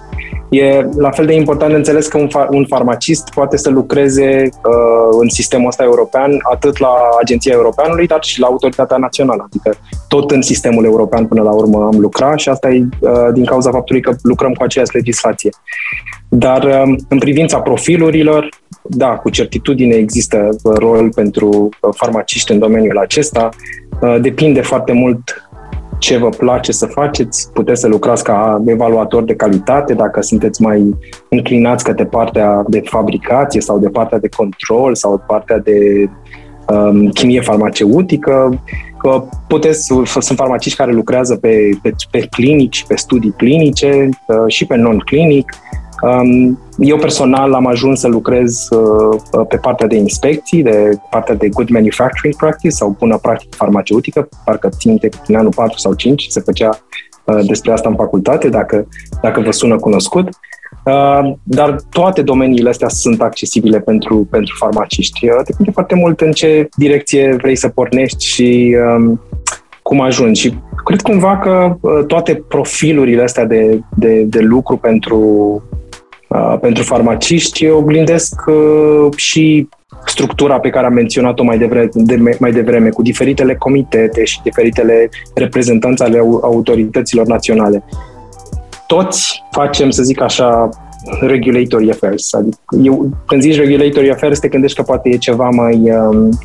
E 0.49 0.87
la 0.96 1.11
fel 1.11 1.26
de 1.26 1.35
important 1.35 1.70
de 1.70 1.76
înțeles 1.76 2.06
că 2.06 2.18
un, 2.18 2.28
far, 2.28 2.49
un 2.50 2.66
farmacist 2.66 3.28
poate 3.28 3.56
să 3.56 3.70
lucreze 3.70 4.42
uh, 4.42 5.18
în 5.20 5.28
sistemul 5.28 5.66
ăsta 5.66 5.82
european, 5.82 6.30
atât 6.52 6.78
la 6.78 6.94
Agenția 7.20 7.52
Europeanului, 7.52 8.06
dar 8.06 8.23
și 8.23 8.40
la 8.40 8.46
Autoritatea 8.46 8.96
Națională. 8.96 9.42
Adică 9.46 9.78
tot 10.08 10.30
în 10.30 10.42
sistemul 10.42 10.85
european 10.85 11.26
până 11.26 11.42
la 11.42 11.52
urmă 11.52 11.85
am 11.85 12.00
lucrat 12.00 12.38
și 12.38 12.49
asta 12.49 12.70
e 12.70 12.88
uh, 13.00 13.11
din 13.32 13.44
cauza 13.44 13.70
faptului 13.70 14.00
că 14.00 14.14
lucrăm 14.23 14.52
cu 14.52 14.62
aceeași 14.62 14.94
legislație. 14.94 15.50
Dar 16.28 16.64
uh, 16.64 16.94
în 17.08 17.18
privința 17.18 17.58
profilurilor, 17.58 18.49
da, 18.82 19.08
cu 19.08 19.30
certitudine 19.30 19.94
există 19.94 20.49
rol 20.64 21.12
pentru 21.14 21.49
uh, 21.49 21.90
farmaciști 21.96 22.52
în 22.52 22.58
domeniul 22.58 22.99
acesta. 22.99 23.49
Uh, 24.00 24.16
depinde 24.20 24.61
foarte 24.61 24.92
mult 24.92 25.45
ce 25.98 26.16
vă 26.16 26.28
place 26.28 26.72
să 26.72 26.86
faceți, 26.86 27.52
puteți 27.52 27.80
să 27.80 27.88
lucrați 27.88 28.24
ca 28.24 28.62
evaluator 28.66 29.24
de 29.24 29.34
calitate, 29.34 29.94
dacă 29.94 30.20
sunteți 30.20 30.62
mai 30.62 30.96
înclinați 31.28 31.84
către 31.84 32.04
partea 32.04 32.64
de 32.68 32.82
fabricație 32.84 33.60
sau 33.60 33.78
de 33.78 33.88
partea 33.88 34.18
de 34.18 34.28
control 34.36 34.94
sau 34.94 35.16
de 35.16 35.22
partea 35.26 35.58
de 35.58 36.08
um, 36.68 37.08
chimie 37.08 37.40
farmaceutică. 37.40 38.62
Puteți, 39.48 39.92
sunt 40.04 40.38
farmaciști 40.38 40.78
care 40.78 40.92
lucrează 40.92 41.36
pe, 41.36 41.68
pe, 41.82 41.94
pe 42.10 42.26
clinici, 42.30 42.84
pe 42.88 42.96
studii 42.96 43.34
clinice 43.36 44.08
uh, 44.26 44.36
și 44.46 44.66
pe 44.66 44.76
non-clinic. 44.76 45.52
Um, 45.52 45.86
eu 46.78 46.96
personal 46.96 47.52
am 47.52 47.66
ajuns 47.66 48.00
să 48.00 48.08
lucrez 48.08 48.68
uh, 48.70 49.18
pe 49.48 49.56
partea 49.56 49.86
de 49.86 49.96
inspecții, 49.96 50.62
de 50.62 50.98
partea 51.10 51.34
de 51.34 51.48
good 51.48 51.68
manufacturing 51.68 52.36
practice 52.36 52.74
sau 52.74 52.96
bună 52.98 53.18
practică 53.22 53.56
farmaceutică, 53.56 54.28
parcă 54.44 54.68
țin 54.68 54.96
de 54.96 55.08
în 55.26 55.34
anul 55.34 55.52
4 55.54 55.78
sau 55.78 55.94
5 55.94 56.26
se 56.28 56.40
făcea 56.40 56.78
uh, 57.24 57.46
despre 57.46 57.72
asta 57.72 57.88
în 57.88 57.94
facultate, 57.94 58.48
dacă, 58.48 58.86
dacă 59.22 59.40
vă 59.40 59.50
sună 59.50 59.76
cunoscut. 59.76 60.28
Uh, 60.84 61.32
dar 61.42 61.76
toate 61.90 62.22
domeniile 62.22 62.68
astea 62.68 62.88
sunt 62.88 63.20
accesibile 63.20 63.80
pentru, 63.80 64.26
pentru 64.30 64.54
farmaciști. 64.58 65.26
Depinde 65.44 65.70
foarte 65.72 65.94
mult 65.94 66.20
în 66.20 66.32
ce 66.32 66.68
direcție 66.76 67.36
vrei 67.40 67.56
să 67.56 67.68
pornești 67.68 68.24
și 68.24 68.76
um, 68.96 69.20
cum 69.82 70.00
ajungi. 70.00 70.40
Și 70.40 70.58
cred 70.84 71.00
cumva 71.00 71.38
că 71.38 71.76
toate 72.06 72.34
profilurile 72.48 73.22
astea 73.22 73.44
de, 73.44 73.80
de, 73.96 74.22
de 74.22 74.40
lucru 74.40 74.76
pentru 74.76 75.62
pentru 76.61 76.83
farmaciști 76.83 77.68
oglindesc 77.68 78.42
și 79.16 79.68
structura 80.06 80.61
pe 80.61 80.71
care 80.71 80.87
am 80.87 80.92
menționat-o 80.92 81.45
mai 81.45 81.59
devreme, 81.59 81.88
de, 81.92 82.37
mai 82.38 82.52
devreme, 82.52 82.88
cu 82.88 83.02
diferitele 83.02 83.54
comitete 83.54 84.25
și 84.25 84.40
diferitele 84.42 85.09
reprezentanți 85.35 86.02
ale 86.02 86.18
autorităților 86.42 87.26
naționale. 87.26 87.85
Toți 88.87 89.42
facem, 89.50 89.90
să 89.90 90.02
zic 90.02 90.21
așa, 90.21 90.68
regulatory 91.21 91.90
affairs. 91.90 92.33
Adică 92.33 92.59
eu, 92.83 93.11
când 93.26 93.42
zici 93.42 93.56
regulatory 93.56 94.11
affairs, 94.11 94.38
te 94.38 94.49
gândești 94.49 94.76
că 94.76 94.83
poate 94.83 95.09
e 95.09 95.16
ceva 95.16 95.49
mai, 95.49 95.90
um, 95.90 96.38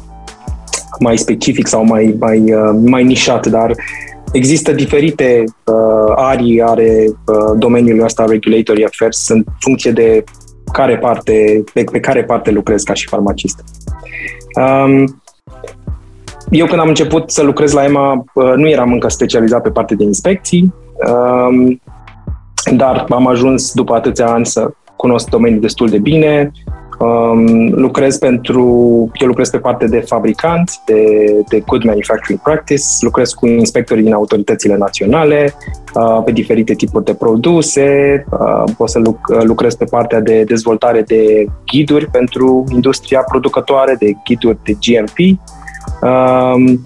mai 0.99 1.17
specific 1.17 1.67
sau 1.67 1.85
mai, 1.85 2.15
mai, 2.19 2.53
uh, 2.53 2.79
mai 2.85 3.03
nișat, 3.03 3.47
dar 3.47 3.75
Există 4.31 4.71
diferite 4.71 5.43
uh, 5.65 6.13
arii 6.15 6.61
ale 6.61 7.05
uh, 7.07 7.57
domeniului 7.57 8.03
ăsta 8.03 8.25
regulatory 8.25 8.85
affairs 8.85 9.29
în 9.29 9.43
funcție 9.59 9.91
de 9.91 10.23
care 10.71 10.97
parte, 10.97 11.63
pe, 11.73 11.83
pe 11.91 11.99
care 11.99 12.23
parte 12.23 12.51
lucrez 12.51 12.83
ca 12.83 12.93
și 12.93 13.07
farmacist. 13.07 13.63
Um, 14.55 15.21
eu 16.49 16.65
când 16.65 16.79
am 16.79 16.87
început 16.87 17.31
să 17.31 17.43
lucrez 17.43 17.71
la 17.71 17.83
EMA, 17.83 18.23
uh, 18.33 18.53
nu 18.55 18.69
eram 18.69 18.91
încă 18.91 19.07
specializat 19.07 19.61
pe 19.61 19.69
partea 19.69 19.95
de 19.95 20.03
inspecții, 20.03 20.73
um, 21.07 21.81
dar 22.75 23.05
am 23.09 23.27
ajuns 23.27 23.73
după 23.73 23.93
atâția 23.93 24.27
ani 24.27 24.45
să 24.45 24.71
cunosc 24.95 25.29
domeniul 25.29 25.61
destul 25.61 25.89
de 25.89 25.99
bine, 25.99 26.51
Um, 26.65 26.80
lucrez 27.71 28.17
pentru, 28.17 28.61
eu 29.13 29.27
lucrez 29.27 29.49
pe 29.49 29.57
parte 29.57 29.87
de 29.87 29.99
fabricant, 29.99 30.71
de, 30.85 31.03
de 31.49 31.59
good 31.59 31.83
manufacturing 31.83 32.41
practice, 32.41 32.83
lucrez 33.01 33.33
cu 33.33 33.47
inspectorii 33.47 34.03
din 34.03 34.13
autoritățile 34.13 34.77
naționale, 34.77 35.53
uh, 35.93 36.21
pe 36.25 36.31
diferite 36.31 36.73
tipuri 36.73 37.05
de 37.05 37.13
produse, 37.13 38.25
uh, 38.31 38.63
pot 38.77 38.89
să 38.89 38.99
luc- 38.99 39.43
lucrez 39.43 39.75
pe 39.75 39.85
partea 39.85 40.19
de 40.19 40.43
dezvoltare 40.43 41.01
de 41.01 41.45
ghiduri 41.65 42.05
pentru 42.05 42.63
industria 42.73 43.23
producătoare, 43.29 43.95
de 43.99 44.13
ghiduri 44.25 44.57
de 44.63 44.77
GMP. 44.79 45.39
Um, 46.01 46.81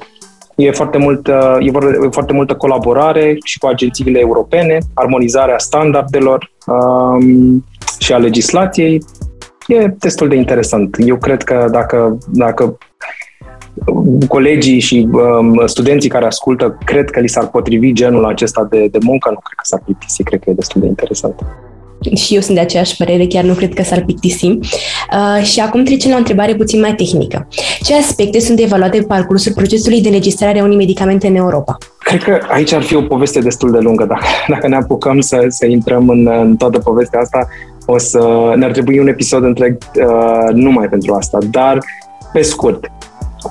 E 0.55 0.71
foarte, 0.71 0.97
multă, 0.97 1.57
e 1.61 1.71
foarte 2.09 2.33
multă 2.33 2.55
colaborare 2.55 3.37
și 3.43 3.57
cu 3.57 3.67
agențiile 3.67 4.19
europene, 4.19 4.77
armonizarea 4.93 5.57
standardelor 5.57 6.51
um, 6.65 7.65
și 7.99 8.13
a 8.13 8.17
legislației 8.17 9.03
e 9.67 9.95
destul 9.99 10.27
de 10.27 10.35
interesant. 10.35 10.95
Eu 10.99 11.17
cred 11.17 11.43
că 11.43 11.67
dacă, 11.71 12.17
dacă 12.27 12.77
colegii 14.27 14.79
și 14.79 15.07
um, 15.11 15.61
studenții 15.65 16.09
care 16.09 16.25
ascultă 16.25 16.77
cred 16.85 17.09
că 17.09 17.19
li 17.19 17.29
s-ar 17.29 17.47
potrivi 17.47 17.93
genul 17.93 18.25
acesta 18.25 18.67
de, 18.69 18.87
de 18.87 18.97
muncă, 19.01 19.29
nu 19.29 19.39
cred 19.43 19.57
că 19.57 19.63
s-ar 19.63 19.81
plictisi, 19.83 20.23
cred 20.23 20.39
că 20.39 20.49
e 20.49 20.53
destul 20.53 20.81
de 20.81 20.87
interesant. 20.87 21.35
Și 22.15 22.33
eu 22.35 22.41
sunt 22.41 22.55
de 22.55 22.61
aceeași 22.61 22.95
părere, 22.95 23.25
chiar 23.25 23.43
nu 23.43 23.53
cred 23.53 23.73
că 23.73 23.83
s-ar 23.83 24.01
plictisi. 24.01 24.45
Uh, 24.45 25.43
și 25.43 25.59
acum 25.59 25.83
trecem 25.83 26.09
la 26.09 26.15
o 26.15 26.19
întrebare 26.19 26.55
puțin 26.55 26.79
mai 26.79 26.95
tehnică. 26.95 27.47
Ce 27.81 27.95
aspecte 27.95 28.39
sunt 28.39 28.59
evaluate 28.59 28.97
pe 28.97 29.03
parcursul 29.03 29.53
procesului 29.53 30.01
de 30.01 30.07
înregistrare 30.07 30.59
a 30.59 30.63
unui 30.63 30.75
medicament 30.75 31.23
în 31.23 31.35
Europa? 31.35 31.77
Cred 31.99 32.23
că 32.23 32.39
aici 32.47 32.71
ar 32.71 32.81
fi 32.81 32.95
o 32.95 33.01
poveste 33.01 33.39
destul 33.39 33.71
de 33.71 33.79
lungă. 33.79 34.05
Dacă, 34.05 34.25
dacă 34.47 34.67
ne 34.67 34.75
apucăm 34.75 35.19
să, 35.19 35.45
să 35.47 35.65
intrăm 35.65 36.09
în, 36.09 36.27
în 36.27 36.55
toată 36.55 36.79
povestea 36.79 37.19
asta, 37.19 37.47
o 37.85 37.97
să 37.97 38.53
ne-ar 38.55 38.71
trebui 38.71 38.99
un 38.99 39.07
episod 39.07 39.43
întreg 39.43 39.77
uh, 39.95 40.53
numai 40.53 40.87
pentru 40.87 41.13
asta. 41.13 41.37
Dar, 41.51 41.79
pe 42.33 42.41
scurt, 42.41 42.91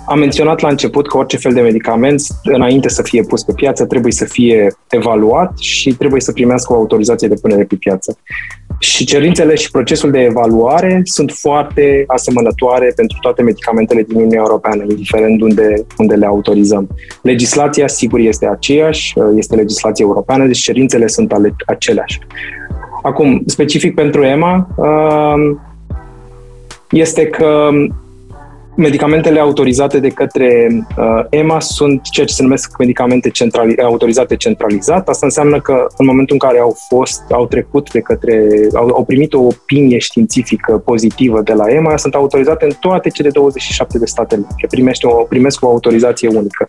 am 0.06 0.18
menționat 0.18 0.60
la 0.60 0.68
început 0.68 1.08
că 1.08 1.16
orice 1.16 1.36
fel 1.36 1.52
de 1.52 1.60
medicament, 1.60 2.22
înainte 2.42 2.88
să 2.88 3.02
fie 3.02 3.22
pus 3.22 3.42
pe 3.42 3.52
piață, 3.52 3.86
trebuie 3.86 4.12
să 4.12 4.24
fie 4.24 4.76
evaluat 4.88 5.58
și 5.58 5.94
trebuie 5.94 6.20
să 6.20 6.32
primească 6.32 6.72
o 6.72 6.76
autorizație 6.76 7.28
de 7.28 7.34
punere 7.40 7.64
pe 7.64 7.76
piață. 7.76 8.18
Și 8.78 9.04
cerințele 9.04 9.54
și 9.54 9.70
procesul 9.70 10.10
de 10.10 10.20
evaluare 10.20 11.00
sunt 11.04 11.30
foarte 11.30 12.04
asemănătoare 12.06 12.92
pentru 12.96 13.18
toate 13.20 13.42
medicamentele 13.42 14.02
din 14.02 14.16
Uniunea 14.16 14.38
Europeană, 14.38 14.84
indiferent 14.88 15.40
unde, 15.40 15.86
unde 15.98 16.14
le 16.14 16.26
autorizăm. 16.26 16.88
Legislația, 17.22 17.88
sigur, 17.88 18.18
este 18.18 18.46
aceeași, 18.46 19.14
este 19.36 19.54
legislația 19.54 20.04
europeană, 20.04 20.46
deci 20.46 20.58
cerințele 20.58 21.06
sunt 21.06 21.32
ale, 21.32 21.54
aceleași. 21.66 22.18
Acum, 23.04 23.42
specific 23.46 23.94
pentru 23.94 24.24
EMA, 24.24 24.68
um, 24.76 25.60
este 26.90 27.26
că 27.26 27.68
medicamentele 28.76 29.40
autorizate 29.40 29.98
de 29.98 30.08
către 30.08 30.68
uh, 30.96 31.24
EMA 31.30 31.60
sunt 31.60 32.02
ceea 32.02 32.26
ce 32.26 32.34
se 32.34 32.42
numesc 32.42 32.78
medicamente 32.78 33.30
centrali- 33.30 33.82
autorizate 33.82 34.36
centralizat. 34.36 35.08
Asta 35.08 35.26
înseamnă 35.26 35.60
că 35.60 35.86
în 35.96 36.06
momentul 36.06 36.36
în 36.40 36.48
care 36.48 36.60
au 36.60 36.76
fost, 36.88 37.22
au 37.30 37.46
trecut 37.46 37.90
de 37.92 38.00
către, 38.00 38.48
au, 38.74 38.88
au 38.88 39.04
primit 39.04 39.34
o 39.34 39.40
opinie 39.40 39.98
științifică 39.98 40.78
pozitivă 40.78 41.40
de 41.40 41.52
la 41.52 41.70
EMA, 41.70 41.96
sunt 41.96 42.14
autorizate 42.14 42.64
în 42.64 42.72
toate 42.80 43.08
cele 43.08 43.30
27 43.30 43.98
de 43.98 44.06
state 44.06 44.34
membre. 44.34 44.66
Primește 44.70 45.06
o, 45.06 45.12
primesc 45.12 45.64
o 45.64 45.68
autorizație 45.68 46.28
unică. 46.28 46.66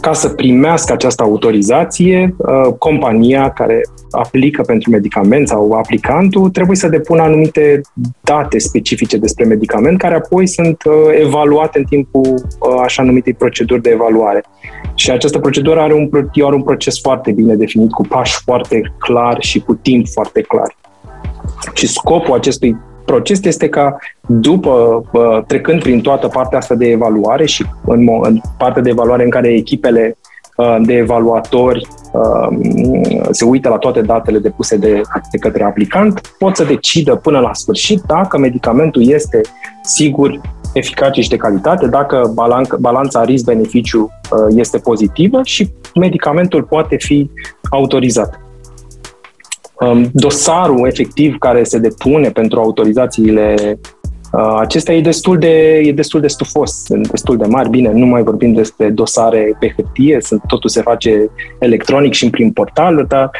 Ca 0.00 0.12
să 0.12 0.28
primească 0.28 0.92
această 0.92 1.22
autorizație, 1.22 2.34
uh, 2.36 2.72
compania 2.78 3.50
care 3.50 3.80
aplică 4.10 4.62
pentru 4.62 4.90
medicament 4.90 5.48
sau 5.48 5.72
aplicantul 5.72 6.50
trebuie 6.50 6.76
să 6.76 6.88
depună 6.88 7.22
anumite 7.22 7.80
date 8.20 8.58
specifice 8.58 9.16
despre 9.16 9.44
medicament 9.44 9.98
care 9.98 10.14
apoi 10.14 10.46
sunt 10.46 10.82
uh, 10.84 10.94
evaluate 11.20 11.78
în 11.78 11.84
timpul 11.84 12.34
uh, 12.34 12.80
așa 12.82 13.02
numitei 13.02 13.34
proceduri 13.34 13.82
de 13.82 13.90
evaluare. 13.90 14.44
Și 14.94 15.10
această 15.10 15.38
procedură 15.38 15.80
are 15.80 15.94
un, 15.94 16.10
are 16.44 16.54
un 16.54 16.62
proces 16.62 17.00
foarte 17.00 17.32
bine 17.32 17.54
definit, 17.54 17.90
cu 17.90 18.02
pași 18.02 18.38
foarte 18.44 18.92
clar 18.98 19.36
și 19.40 19.60
cu 19.60 19.74
timp 19.74 20.06
foarte 20.08 20.40
clar. 20.40 20.76
Și 21.72 21.86
scopul 21.86 22.34
acestui 22.34 22.76
proces 23.08 23.44
este 23.44 23.68
ca 23.68 23.96
după, 24.26 25.04
trecând 25.46 25.82
prin 25.82 26.00
toată 26.00 26.28
partea 26.28 26.58
asta 26.58 26.74
de 26.74 26.86
evaluare 26.86 27.46
și 27.46 27.64
în, 27.86 28.08
în 28.22 28.40
partea 28.58 28.82
de 28.82 28.90
evaluare 28.90 29.24
în 29.24 29.30
care 29.30 29.48
echipele 29.48 30.16
de 30.82 30.94
evaluatori 30.94 31.86
se 33.30 33.44
uită 33.44 33.68
la 33.68 33.76
toate 33.76 34.00
datele 34.00 34.38
depuse 34.38 34.76
de, 34.76 35.00
de 35.30 35.38
către 35.38 35.64
aplicant, 35.64 36.34
pot 36.38 36.56
să 36.56 36.64
decidă 36.64 37.14
până 37.14 37.38
la 37.38 37.54
sfârșit 37.54 38.00
dacă 38.06 38.38
medicamentul 38.38 39.08
este 39.08 39.40
sigur, 39.82 40.40
eficace 40.72 41.20
și 41.20 41.28
de 41.28 41.36
calitate, 41.36 41.86
dacă 41.86 42.34
balanța 42.78 43.24
risc-beneficiu 43.24 44.10
este 44.48 44.78
pozitivă 44.78 45.40
și 45.44 45.68
medicamentul 45.94 46.62
poate 46.62 46.96
fi 46.96 47.30
autorizat. 47.70 48.47
Um, 49.80 50.10
dosarul 50.12 50.86
efectiv 50.86 51.38
care 51.38 51.64
se 51.64 51.78
depune 51.78 52.30
pentru 52.30 52.60
autorizațiile 52.60 53.78
uh, 54.32 54.56
acesta 54.58 54.92
e 54.92 55.00
destul 55.00 55.38
de, 55.38 55.80
e 55.84 55.92
destul 55.92 56.20
de 56.20 56.26
stufos, 56.26 56.84
sunt 56.84 57.10
destul 57.10 57.36
de 57.36 57.46
mari. 57.46 57.68
Bine, 57.68 57.92
nu 57.92 58.06
mai 58.06 58.22
vorbim 58.22 58.52
despre 58.52 58.88
dosare 58.88 59.56
pe 59.60 59.72
hârtie, 59.76 60.20
sunt, 60.20 60.42
totul 60.46 60.70
se 60.70 60.82
face 60.82 61.30
electronic 61.58 62.12
și 62.12 62.30
prin 62.30 62.52
portal, 62.52 63.04
dar 63.08 63.30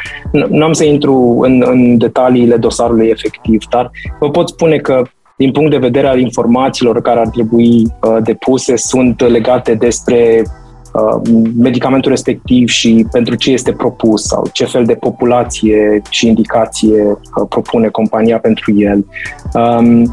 nu 0.49 0.63
am 0.63 0.73
să 0.73 0.83
intru 0.83 1.39
în, 1.41 1.63
în 1.65 1.97
detaliile 1.97 2.57
dosarului 2.57 3.07
efectiv, 3.07 3.63
dar 3.69 3.91
vă 4.19 4.29
pot 4.29 4.49
spune 4.49 4.77
că 4.77 5.01
din 5.37 5.51
punct 5.51 5.71
de 5.71 5.77
vedere 5.77 6.07
al 6.07 6.19
informațiilor 6.19 7.01
care 7.01 7.19
ar 7.19 7.27
trebui 7.27 7.83
uh, 7.83 8.17
depuse, 8.23 8.75
sunt 8.75 9.21
legate 9.21 9.73
despre 9.73 10.43
Uh, 10.43 10.68
medicamentul 11.55 12.11
respectiv 12.11 12.67
și 12.67 13.07
pentru 13.11 13.35
ce 13.35 13.51
este 13.51 13.71
propus 13.71 14.23
sau 14.23 14.47
ce 14.53 14.65
fel 14.65 14.85
de 14.85 14.95
populație 14.95 16.01
și 16.09 16.27
indicație 16.27 17.03
uh, 17.03 17.45
propune 17.49 17.87
compania 17.87 18.39
pentru 18.39 18.73
el. 18.77 19.05
Um, 19.53 20.11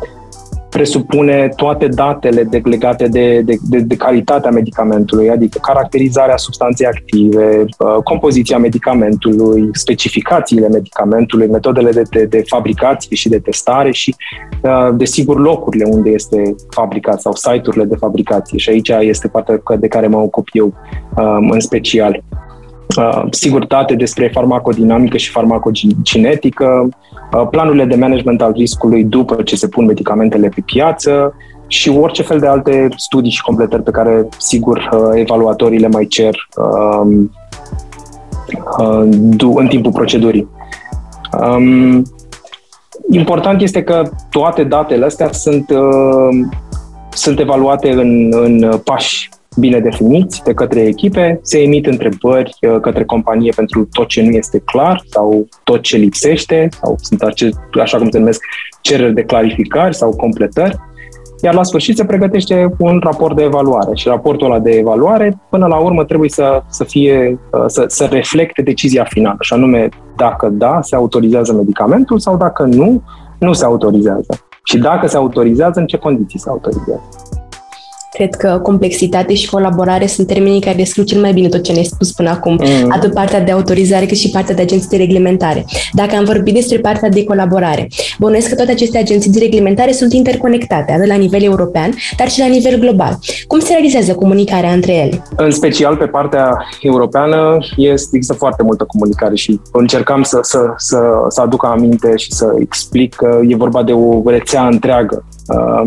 presupune 0.76 1.48
toate 1.56 1.88
datele 1.88 2.42
de, 2.42 2.60
legate 2.64 3.08
de, 3.08 3.40
de, 3.40 3.56
de, 3.62 3.78
de 3.78 3.96
calitatea 3.96 4.50
medicamentului, 4.50 5.30
adică 5.30 5.58
caracterizarea 5.62 6.36
substanței 6.36 6.86
active, 6.86 7.64
uh, 7.78 8.02
compoziția 8.04 8.58
medicamentului, 8.58 9.68
specificațiile 9.72 10.68
medicamentului, 10.68 11.46
metodele 11.46 11.90
de, 11.90 12.02
de, 12.10 12.24
de 12.24 12.42
fabricație 12.46 13.16
și 13.16 13.28
de 13.28 13.38
testare 13.38 13.90
și, 13.90 14.14
uh, 14.62 14.88
desigur, 14.96 15.40
locurile 15.40 15.84
unde 15.84 16.10
este 16.10 16.54
fabricat 16.70 17.20
sau 17.20 17.32
site-urile 17.32 17.84
de 17.84 17.96
fabricație. 17.96 18.58
Și 18.58 18.70
aici 18.70 18.88
este 18.88 19.28
partea 19.28 19.60
de 19.78 19.88
care 19.88 20.06
mă 20.06 20.16
ocup 20.16 20.48
eu 20.52 20.74
um, 21.16 21.50
în 21.50 21.60
special. 21.60 22.22
Uh, 22.96 23.22
sigurtate 23.30 23.94
despre 23.94 24.30
farmacodinamică 24.34 25.16
și 25.16 25.30
farmacocinetică, 25.30 26.88
Uh, 27.32 27.46
planurile 27.50 27.84
de 27.84 27.96
management 27.96 28.42
al 28.42 28.52
riscului 28.52 29.04
după 29.04 29.42
ce 29.42 29.56
se 29.56 29.68
pun 29.68 29.84
medicamentele 29.84 30.48
pe 30.48 30.62
piață 30.64 31.34
și 31.66 31.88
orice 31.88 32.22
fel 32.22 32.38
de 32.38 32.46
alte 32.46 32.88
studii 32.96 33.30
și 33.30 33.42
completări 33.42 33.82
pe 33.82 33.90
care, 33.90 34.28
sigur, 34.38 34.88
uh, 34.92 35.10
evaluatorii 35.14 35.78
le 35.78 35.88
mai 35.88 36.06
cer 36.06 36.34
um, 36.56 37.30
uh, 38.78 39.54
în 39.54 39.66
timpul 39.66 39.92
procedurii. 39.92 40.48
Um, 41.40 42.02
important 43.10 43.60
este 43.60 43.82
că 43.82 44.10
toate 44.30 44.64
datele 44.64 45.04
astea 45.04 45.32
sunt, 45.32 45.72
sunt 47.10 47.40
evaluate 47.40 47.90
în, 47.92 48.32
în 48.42 48.80
pași 48.84 49.28
bine 49.56 49.80
definiți 49.80 50.42
de 50.44 50.54
către 50.54 50.80
echipe, 50.80 51.38
se 51.42 51.62
emit 51.62 51.86
întrebări 51.86 52.56
uh, 52.60 52.80
către 52.80 53.04
companie 53.04 53.52
pentru 53.56 53.88
tot 53.92 54.06
ce 54.06 54.22
nu 54.22 54.30
este 54.30 54.58
clar 54.58 55.02
sau 55.10 55.48
tot 55.64 55.80
ce 55.80 55.96
lipsește, 55.96 56.68
sau 56.82 56.94
sunt 56.98 57.22
ace- 57.22 57.50
așa 57.80 57.98
cum 57.98 58.10
se 58.10 58.18
numesc 58.18 58.44
cereri 58.80 59.14
de 59.14 59.22
clarificări 59.22 59.94
sau 59.94 60.16
completări, 60.16 60.76
iar 61.42 61.54
la 61.54 61.62
sfârșit 61.62 61.96
se 61.96 62.04
pregătește 62.04 62.74
un 62.78 63.00
raport 63.02 63.36
de 63.36 63.42
evaluare 63.42 63.94
și 63.94 64.08
raportul 64.08 64.46
ăla 64.50 64.58
de 64.58 64.70
evaluare 64.70 65.38
până 65.50 65.66
la 65.66 65.76
urmă 65.76 66.04
trebuie 66.04 66.28
să, 66.28 66.62
să 66.68 66.84
fie 66.84 67.38
uh, 67.52 67.64
să, 67.66 67.84
să 67.88 68.04
reflecte 68.04 68.62
decizia 68.62 69.04
finală, 69.04 69.36
și 69.40 69.52
anume 69.52 69.88
dacă 70.16 70.48
da, 70.48 70.78
se 70.82 70.96
autorizează 70.96 71.52
medicamentul 71.52 72.18
sau 72.18 72.36
dacă 72.36 72.62
nu, 72.62 73.02
nu 73.38 73.52
se 73.52 73.64
autorizează. 73.64 74.40
Și 74.64 74.78
dacă 74.78 75.06
se 75.06 75.16
autorizează, 75.16 75.80
în 75.80 75.86
ce 75.86 75.96
condiții 75.96 76.38
se 76.38 76.48
autorizează. 76.48 77.02
Cred 78.16 78.34
că 78.34 78.60
complexitate 78.62 79.34
și 79.34 79.50
colaborare 79.50 80.06
sunt 80.06 80.26
termenii 80.26 80.60
care 80.60 80.76
descriu 80.76 81.02
cel 81.02 81.20
mai 81.20 81.32
bine 81.32 81.48
tot 81.48 81.62
ce 81.62 81.72
ne-ai 81.72 81.84
spus 81.84 82.12
până 82.12 82.30
acum, 82.30 82.52
mm. 82.52 82.90
atât 82.90 83.14
partea 83.14 83.40
de 83.40 83.50
autorizare 83.50 84.06
cât 84.06 84.16
și 84.16 84.30
partea 84.30 84.54
de 84.54 84.62
agenții 84.62 84.88
de 84.88 84.96
reglementare. 84.96 85.64
Dacă 85.92 86.16
am 86.16 86.24
vorbit 86.24 86.54
despre 86.54 86.78
partea 86.78 87.08
de 87.08 87.24
colaborare, 87.24 87.88
bănuiesc 88.18 88.48
că 88.48 88.54
toate 88.54 88.70
aceste 88.70 88.98
agenții 88.98 89.30
de 89.30 89.38
reglementare 89.38 89.92
sunt 89.92 90.12
interconectate, 90.12 90.92
atât 90.92 91.06
la 91.06 91.14
nivel 91.14 91.42
european, 91.42 91.90
dar 92.16 92.28
și 92.28 92.38
la 92.38 92.46
nivel 92.46 92.78
global. 92.78 93.18
Cum 93.46 93.58
se 93.58 93.72
realizează 93.72 94.14
comunicarea 94.14 94.72
între 94.72 94.92
ele? 94.92 95.22
În 95.36 95.50
special 95.50 95.96
pe 95.96 96.06
partea 96.06 96.56
europeană 96.80 97.56
este, 97.76 98.16
există 98.16 98.34
foarte 98.34 98.62
multă 98.62 98.84
comunicare 98.84 99.34
și 99.34 99.60
încercam 99.72 100.22
să, 100.22 100.38
să, 100.42 100.58
să, 100.76 100.98
să 101.28 101.40
aduc 101.40 101.64
aminte 101.64 102.16
și 102.16 102.32
să 102.32 102.54
explic 102.58 103.14
că 103.14 103.40
e 103.48 103.56
vorba 103.56 103.82
de 103.82 103.92
o 103.92 104.22
rețea 104.30 104.66
întreagă 104.66 105.24
Uh, 105.26 105.35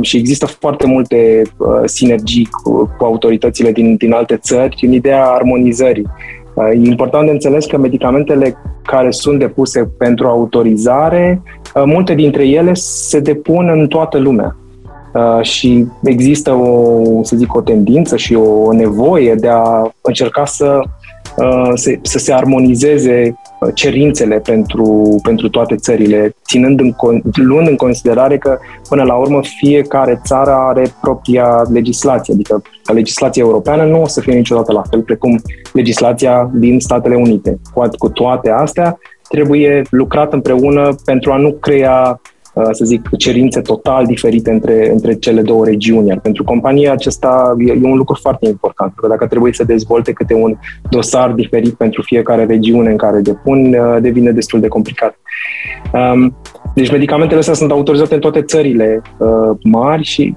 și 0.02 0.17
există 0.17 0.45
foarte 0.45 0.88
multe 0.88 1.41
uh, 1.58 1.67
sinergii 1.86 2.48
cu, 2.63 2.95
cu 2.98 3.04
autoritățile 3.04 3.72
din, 3.72 3.95
din 3.95 4.13
alte 4.13 4.38
țări 4.38 4.78
în 4.82 4.91
ideea 4.91 5.26
armonizării. 5.26 6.06
Uh, 6.54 6.65
e 6.65 6.89
important 6.89 7.26
de 7.26 7.32
înțeles 7.32 7.65
că 7.65 7.78
medicamentele 7.78 8.58
care 8.84 9.12
sunt 9.12 9.39
depuse 9.39 9.91
pentru 9.98 10.28
autorizare, 10.28 11.41
uh, 11.76 11.84
multe 11.86 12.13
dintre 12.13 12.48
ele 12.48 12.74
se 12.74 13.19
depun 13.19 13.69
în 13.69 13.88
toată 13.88 14.17
lumea. 14.17 14.56
Uh, 15.13 15.41
și 15.41 15.86
există 16.04 16.52
o, 16.52 17.24
să 17.24 17.36
zic, 17.36 17.56
o 17.56 17.62
tendință 17.62 18.17
și 18.17 18.36
o 18.36 18.74
nevoie 18.74 19.36
de 19.36 19.48
a 19.48 19.91
încerca 20.02 20.45
să, 20.45 20.80
uh, 20.80 20.89
să, 21.73 21.97
să 22.01 22.17
se 22.17 22.34
armonizeze 22.34 23.36
cerințele 23.73 24.39
pentru, 24.39 25.19
pentru 25.23 25.49
toate 25.49 25.75
țările, 25.75 26.36
ținând 26.45 26.79
în, 26.79 27.21
luând 27.34 27.67
în 27.67 27.75
considerare 27.75 28.38
că, 28.38 28.58
până 28.89 29.03
la 29.03 29.15
urmă, 29.15 29.39
fiecare 29.43 30.21
țară 30.25 30.51
are 30.51 30.93
propria 31.01 31.62
legislație, 31.71 32.34
adică 32.34 32.62
legislația 32.93 33.43
europeană 33.43 33.84
nu 33.84 34.01
o 34.01 34.08
să 34.08 34.21
fie 34.21 34.34
niciodată 34.34 34.71
la 34.71 34.82
fel 34.89 35.01
precum 35.01 35.41
legislația 35.73 36.49
din 36.53 36.79
Statele 36.79 37.15
Unite. 37.15 37.60
Cu, 37.73 37.88
cu 37.97 38.10
toate 38.10 38.49
astea, 38.49 38.97
trebuie 39.29 39.82
lucrat 39.89 40.34
împreună 40.34 40.95
pentru 41.05 41.32
a 41.32 41.38
nu 41.38 41.51
crea 41.51 42.21
Uh, 42.21 42.38
să 42.71 42.85
zic, 42.85 43.09
cerințe 43.17 43.62
total 43.62 44.05
diferite 44.05 44.51
între, 44.51 44.91
între 44.91 45.13
cele 45.13 45.41
două 45.41 45.65
regiuni. 45.65 46.07
Iar 46.07 46.19
pentru 46.19 46.43
compania 46.43 46.91
acesta 46.91 47.55
e, 47.57 47.71
e 47.71 47.88
un 47.88 47.97
lucru 47.97 48.19
foarte 48.21 48.47
important, 48.47 48.91
pentru 48.91 49.01
că 49.01 49.07
dacă 49.07 49.27
trebuie 49.27 49.53
să 49.53 49.63
dezvolte 49.63 50.12
câte 50.12 50.33
un 50.33 50.57
dosar 50.89 51.31
diferit 51.31 51.73
pentru 51.73 52.01
fiecare 52.01 52.45
regiune 52.45 52.89
în 52.89 52.97
care 52.97 53.19
depun, 53.19 53.73
uh, 53.73 54.01
devine 54.01 54.31
destul 54.31 54.59
de 54.59 54.67
complicat. 54.67 55.19
Um, 55.93 56.38
deci 56.80 56.92
medicamentele 56.92 57.39
astea 57.39 57.54
sunt 57.54 57.72
autorizate 57.72 58.13
în 58.13 58.20
toate 58.20 58.42
țările 58.42 59.02
uh, 59.18 59.58
mari 59.63 60.04
și 60.04 60.36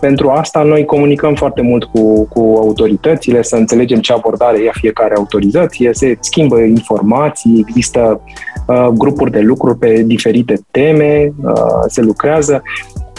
pentru 0.00 0.28
asta 0.28 0.62
noi 0.62 0.84
comunicăm 0.84 1.34
foarte 1.34 1.62
mult 1.62 1.84
cu, 1.84 2.24
cu 2.24 2.40
autoritățile, 2.58 3.42
să 3.42 3.56
înțelegem 3.56 4.00
ce 4.00 4.12
abordare 4.12 4.62
ia 4.62 4.72
fiecare 4.74 5.14
autorizație, 5.14 5.90
se 5.92 6.16
schimbă 6.20 6.60
informații, 6.60 7.64
există 7.68 8.20
uh, 8.66 8.86
grupuri 8.86 9.30
de 9.30 9.40
lucru 9.40 9.76
pe 9.76 10.02
diferite 10.06 10.60
teme, 10.70 11.32
uh, 11.42 11.54
se 11.86 12.00
lucrează. 12.02 12.62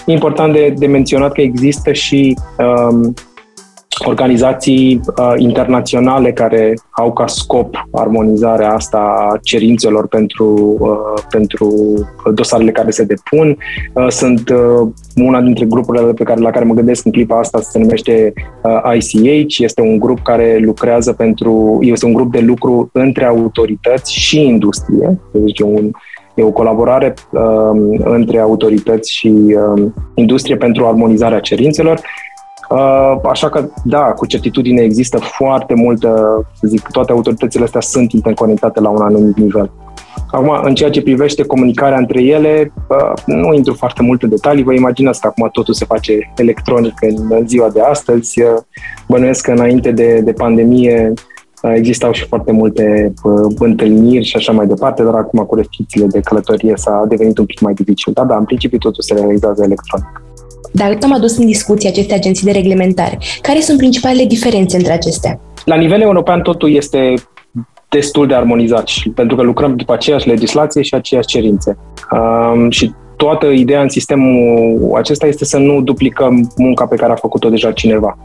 Important 0.06 0.54
de, 0.54 0.74
de 0.78 0.88
menționat 0.88 1.32
că 1.32 1.42
există 1.42 1.92
și 1.92 2.38
um, 2.58 3.14
organizații 4.08 5.00
uh, 5.18 5.34
internaționale 5.38 6.32
care 6.32 6.74
au 6.90 7.14
ca 7.14 7.28
scop 7.28 7.88
armonizarea 7.92 8.74
asta 8.74 8.98
a 8.98 9.38
cerințelor 9.42 10.08
pentru, 10.08 10.76
uh, 10.80 11.24
pentru 11.30 11.74
dosarele 12.34 12.72
care 12.72 12.92
se 12.92 13.04
depun. 13.04 13.58
Uh, 13.94 14.08
sunt 14.08 14.50
uh, 14.50 14.88
una 15.16 15.42
dintre 15.42 15.66
grupurile 15.66 16.14
pe 16.14 16.24
care, 16.24 16.40
la 16.40 16.50
care 16.50 16.66
mă 16.66 16.74
gândesc 16.74 17.06
în 17.06 17.12
clipa 17.12 17.40
asta 17.40 17.62
se 17.62 17.80
numește 17.80 18.34
uh, 18.64 18.96
ICH, 18.96 19.58
este 19.58 19.82
un 19.82 20.00
grup 20.00 20.20
care 20.20 20.58
lucrează 20.62 21.14
pentru, 21.14 21.78
este 21.82 22.06
un 22.06 22.14
grup 22.14 22.32
de 22.32 22.40
lucru 22.40 22.90
între 22.94 23.26
autorități 23.26 24.14
și 24.14 24.42
industrie, 24.42 25.20
deci 25.32 25.60
un, 25.60 25.92
E 26.36 26.44
o 26.44 26.52
colaborare 26.52 27.14
uh, 27.32 28.00
între 28.04 28.40
autorități 28.40 29.14
și 29.14 29.28
uh, 29.28 29.84
industrie 30.16 30.58
pentru 30.58 30.86
armonizarea 30.86 31.40
cerințelor. 31.40 31.98
Uh, 31.98 32.31
așa 33.30 33.50
că, 33.50 33.70
da, 33.84 34.02
cu 34.02 34.26
certitudine 34.26 34.82
există 34.82 35.18
foarte 35.18 35.74
multă, 35.74 36.42
să 36.54 36.68
zic, 36.68 36.88
toate 36.92 37.12
autoritățile 37.12 37.64
astea 37.64 37.82
sunt 37.82 38.12
interconectate 38.12 38.80
la 38.80 38.90
un 38.90 39.02
anumit 39.02 39.38
nivel. 39.38 39.72
Acum, 40.32 40.60
în 40.64 40.76
ceea 40.76 40.90
ce 40.90 41.02
privește 41.02 41.44
comunicarea 41.44 41.98
între 41.98 42.24
ele, 42.24 42.74
uh, 42.90 43.14
nu 43.26 43.54
intru 43.54 43.74
foarte 43.74 44.02
multe 44.02 44.28
detalii, 44.28 44.64
vă 44.64 44.74
imaginați 44.74 45.22
că 45.22 45.28
acum 45.28 45.50
totul 45.52 45.74
se 45.74 45.86
face 45.86 46.32
electronic 46.36 46.94
în 47.30 47.48
ziua 47.48 47.70
de 47.70 47.82
astăzi. 47.82 48.42
Uh, 48.42 48.58
bănuiesc 49.08 49.46
că 49.46 49.52
înainte 49.52 49.92
de, 49.92 50.22
de 50.24 50.34
pandemie 50.34 51.14
existau 51.74 52.12
și 52.12 52.28
foarte 52.28 52.52
multe 52.52 53.14
întâlniri 53.60 54.26
și 54.26 54.36
așa 54.36 54.52
mai 54.52 54.68
departe, 54.68 55.04
dar 55.04 55.14
acum 55.14 55.46
cu 55.46 55.56
restricțiile 55.56 56.06
de 56.06 56.20
călătorie 56.20 56.74
s-a 56.76 57.06
devenit 57.08 57.38
un 57.38 57.46
pic 57.46 57.60
mai 57.60 57.74
dificil. 57.74 58.14
Da, 58.14 58.24
da, 58.24 58.38
în 58.38 58.46
principiu 58.46 58.78
totul 58.78 59.04
se 59.04 59.14
realizează 59.14 59.64
electronic. 59.64 60.22
Dacă 60.71 60.97
am 61.02 61.13
adus 61.13 61.38
în 61.38 61.45
discuție 61.45 61.89
aceste 61.89 62.13
agenții 62.13 62.45
de 62.45 62.52
reglementare, 62.52 63.17
care 63.41 63.60
sunt 63.60 63.78
principalele 63.78 64.26
diferențe 64.26 64.78
între 64.78 64.91
acestea? 64.91 65.39
la 65.65 65.76
nivel 65.76 66.02
european 66.02 66.41
totul 66.41 66.76
este 66.76 67.13
destul 67.89 68.28
de 68.28 68.34
armonizat 68.34 68.88
și 68.88 69.10
pentru 69.10 69.36
că 69.36 69.41
lucrăm 69.41 69.76
după 69.76 69.93
aceeași 69.93 70.28
legislație 70.28 70.82
și 70.82 70.95
aceeași 70.95 71.28
cerințe. 71.28 71.78
Um, 72.12 72.69
și 72.69 72.91
toată 73.15 73.45
ideea 73.45 73.82
în 73.82 73.89
sistemul 73.89 74.91
acesta 74.95 75.28
este 75.28 75.45
să 75.45 75.58
nu 75.58 75.82
duplicăm 75.82 76.52
munca 76.58 76.86
pe 76.86 76.95
care 76.95 77.12
a 77.12 77.15
făcut-o 77.15 77.50
deja 77.50 77.71
cineva. 77.71 78.17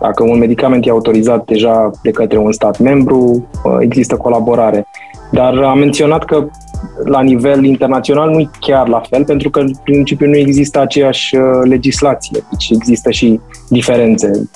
Dacă 0.00 0.22
un 0.22 0.38
medicament 0.38 0.86
e 0.86 0.90
autorizat 0.90 1.44
deja 1.44 1.90
de 2.02 2.10
către 2.10 2.38
un 2.38 2.52
stat 2.52 2.78
membru, 2.78 3.48
uh, 3.64 3.76
există 3.80 4.16
colaborare. 4.16 4.86
Dar 5.30 5.58
am 5.58 5.78
menționat 5.78 6.24
că 6.24 6.48
la 7.04 7.20
nivel 7.20 7.64
internațional 7.64 8.30
nu 8.30 8.38
e 8.38 8.50
chiar 8.60 8.88
la 8.88 9.00
fel, 9.08 9.24
pentru 9.24 9.50
că 9.50 9.60
în 9.60 9.70
principiu 9.84 10.26
nu 10.26 10.36
există 10.36 10.80
aceeași 10.80 11.36
uh, 11.36 11.42
legislație, 11.64 12.44
deci 12.50 12.70
există 12.70 13.10
și 13.10 13.40
diferențe. 13.68 14.48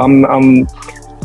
Am, 0.00 0.26
am 0.30 0.66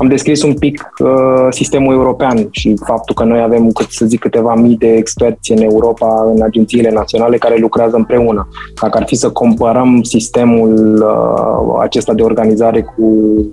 am 0.01 0.07
descris 0.07 0.43
un 0.43 0.53
pic 0.53 0.89
uh, 0.99 1.47
sistemul 1.49 1.93
european 1.93 2.47
și 2.51 2.75
faptul 2.85 3.15
că 3.15 3.23
noi 3.23 3.41
avem, 3.41 3.71
cât 3.71 3.91
să 3.91 4.05
zic, 4.05 4.19
câteva 4.19 4.55
mii 4.55 4.77
de 4.77 4.93
experți 4.93 5.51
în 5.51 5.61
Europa, 5.61 6.31
în 6.35 6.41
agențiile 6.41 6.91
naționale 6.91 7.37
care 7.37 7.57
lucrează 7.57 7.95
împreună. 7.95 8.47
Dacă 8.81 8.97
ar 8.97 9.05
fi 9.05 9.15
să 9.15 9.31
comparăm 9.31 10.03
sistemul 10.03 11.03
uh, 11.03 11.79
acesta 11.81 12.13
de 12.13 12.21
organizare 12.21 12.81
cu 12.81 13.03
uh, 13.03 13.45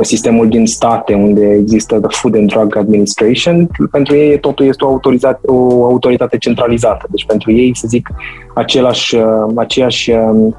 sistemul 0.00 0.48
din 0.48 0.66
state 0.66 1.14
unde 1.14 1.52
există 1.52 2.00
the 2.00 2.16
Food 2.20 2.34
and 2.34 2.48
Drug 2.48 2.76
Administration, 2.76 3.68
pentru 3.90 4.16
ei 4.16 4.38
totul 4.38 4.66
este 4.66 4.84
o, 4.84 4.88
autoritate, 4.88 5.46
o 5.46 5.84
autoritate 5.84 6.38
centralizată. 6.38 7.06
Deci 7.10 7.26
pentru 7.26 7.52
ei, 7.52 7.76
să 7.76 7.86
zic, 7.88 8.08
același, 8.54 9.14
uh, 9.14 9.52
aceeași 9.56 10.10
uh, 10.10 10.54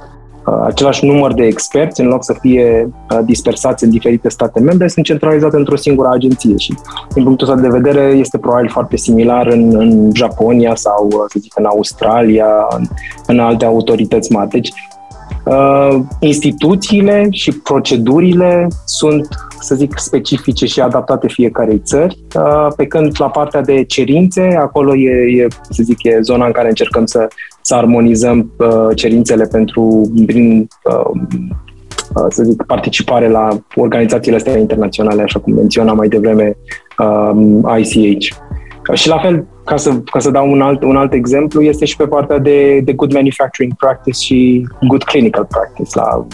Uh, 0.45 0.63
același 0.65 1.05
număr 1.05 1.33
de 1.33 1.45
experți, 1.45 2.01
în 2.01 2.07
loc 2.07 2.23
să 2.23 2.35
fie 2.39 2.89
uh, 3.11 3.19
dispersați 3.25 3.83
în 3.83 3.89
diferite 3.89 4.29
state 4.29 4.59
membre, 4.59 4.87
sunt 4.87 5.05
centralizate 5.05 5.55
într-o 5.55 5.75
singură 5.75 6.09
agenție 6.11 6.57
și, 6.57 6.73
din 7.13 7.23
punctul 7.23 7.49
ăsta 7.49 7.61
de 7.61 7.67
vedere, 7.67 8.01
este 8.01 8.37
probabil 8.37 8.69
foarte 8.69 8.97
similar 8.97 9.47
în, 9.47 9.75
în 9.75 10.09
Japonia 10.13 10.75
sau, 10.75 11.05
uh, 11.05 11.23
să 11.27 11.39
zic, 11.39 11.53
în 11.57 11.65
Australia, 11.65 12.47
în, 12.77 12.83
în 13.25 13.39
alte 13.39 13.65
autorități 13.65 14.31
mari. 14.31 14.49
Deci, 14.49 14.69
uh, 14.69 14.94
instituțiile 16.19 17.27
și 17.31 17.51
procedurile 17.51 18.67
sunt, 18.86 19.27
să 19.60 19.75
zic, 19.75 19.93
specifice 19.97 20.65
și 20.65 20.81
adaptate 20.81 21.27
fiecarei 21.27 21.81
țări, 21.84 22.19
uh, 22.36 22.67
pe 22.75 22.86
când 22.86 23.12
la 23.17 23.29
partea 23.29 23.62
de 23.62 23.84
cerințe, 23.84 24.55
acolo 24.60 24.95
e, 24.95 25.43
e, 25.43 25.47
să 25.69 25.84
zic, 25.84 26.03
e 26.03 26.19
zona 26.21 26.45
în 26.45 26.51
care 26.51 26.67
încercăm 26.67 27.05
să 27.05 27.27
să 27.65 27.75
armonizăm 27.75 28.51
uh, 28.58 28.95
cerințele 28.95 29.45
pentru, 29.45 30.12
prin, 30.25 30.67
uh, 30.84 31.21
uh, 32.15 32.25
să 32.29 32.43
zic, 32.43 32.63
participare 32.63 33.29
la 33.29 33.47
organizațiile 33.75 34.38
astea 34.38 34.58
internaționale, 34.58 35.21
așa 35.21 35.39
cum 35.39 35.53
menționam 35.53 35.95
mai 35.95 36.08
devreme 36.08 36.58
um, 36.97 37.69
ICH. 37.77 38.25
Și 38.93 39.08
la 39.08 39.17
fel, 39.17 39.45
ca 39.65 39.78
să, 39.78 39.95
ca 40.12 40.19
să 40.19 40.32
dau 40.32 40.51
un 40.51 40.62
alt, 40.62 40.84
un 40.84 40.95
alt 40.95 41.13
exemplu, 41.13 41.62
este 41.62 41.86
și 41.86 41.95
pe 41.95 42.08
partea 42.08 42.38
de, 42.38 42.80
de 42.80 42.93
good 42.93 43.13
manufacturing 43.13 43.75
practice 43.75 44.19
și 44.19 44.67
good 44.88 45.04
clinical 45.04 45.45
practice. 45.45 45.89
La, 45.93 46.15
uh, 46.15 46.25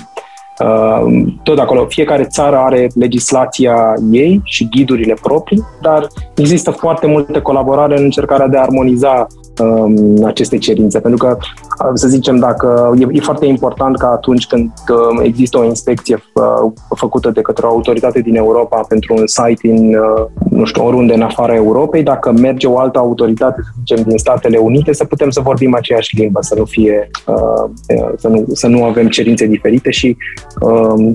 tot 1.43 1.59
acolo, 1.59 1.85
fiecare 1.85 2.23
țară 2.23 2.57
are 2.57 2.87
legislația 2.95 3.93
ei 4.11 4.41
și 4.43 4.67
ghidurile 4.69 5.17
proprii, 5.21 5.63
dar 5.81 6.07
există 6.35 6.71
foarte 6.71 7.07
multă 7.07 7.41
colaborare 7.41 7.97
în 7.97 8.03
încercarea 8.03 8.47
de 8.47 8.57
a 8.57 8.61
armoniza 8.61 9.27
um, 9.59 10.25
aceste 10.25 10.57
cerințe. 10.57 10.99
Pentru 10.99 11.25
că, 11.25 11.37
uh, 11.37 11.91
să 11.93 12.07
zicem, 12.07 12.39
dacă 12.39 12.95
e, 12.99 13.07
e 13.11 13.19
foarte 13.19 13.45
important 13.45 13.97
că 13.97 14.05
atunci 14.05 14.47
când 14.47 14.71
uh, 14.89 15.23
există 15.23 15.57
o 15.57 15.63
inspecție 15.63 16.23
uh, 16.33 16.71
făcută 16.95 17.29
de 17.29 17.41
către 17.41 17.65
o 17.65 17.69
autoritate 17.69 18.19
din 18.19 18.35
Europa 18.35 18.81
pentru 18.87 19.13
un 19.17 19.27
site 19.27 19.59
din, 19.61 19.95
uh, 19.95 20.25
nu 20.49 20.65
știu, 20.65 20.85
oriunde 20.85 21.13
în 21.13 21.21
afara 21.21 21.55
Europei, 21.55 22.03
dacă 22.03 22.31
merge 22.31 22.67
o 22.67 22.79
altă 22.79 22.99
autoritate, 22.99 23.61
să 23.63 23.71
zicem, 23.77 24.03
din 24.07 24.17
Statele 24.17 24.57
Unite, 24.57 24.93
să 24.93 25.05
putem 25.05 25.29
să 25.29 25.41
vorbim 25.41 25.75
aceeași 25.75 26.15
limbă, 26.15 26.39
să 26.41 26.55
nu 26.57 26.65
fie, 26.65 27.09
uh, 27.25 27.69
să, 28.17 28.27
nu, 28.27 28.45
să 28.53 28.67
nu 28.67 28.83
avem 28.83 29.07
cerințe 29.07 29.45
diferite 29.45 29.91
și 29.91 30.17
uh, 30.17 30.40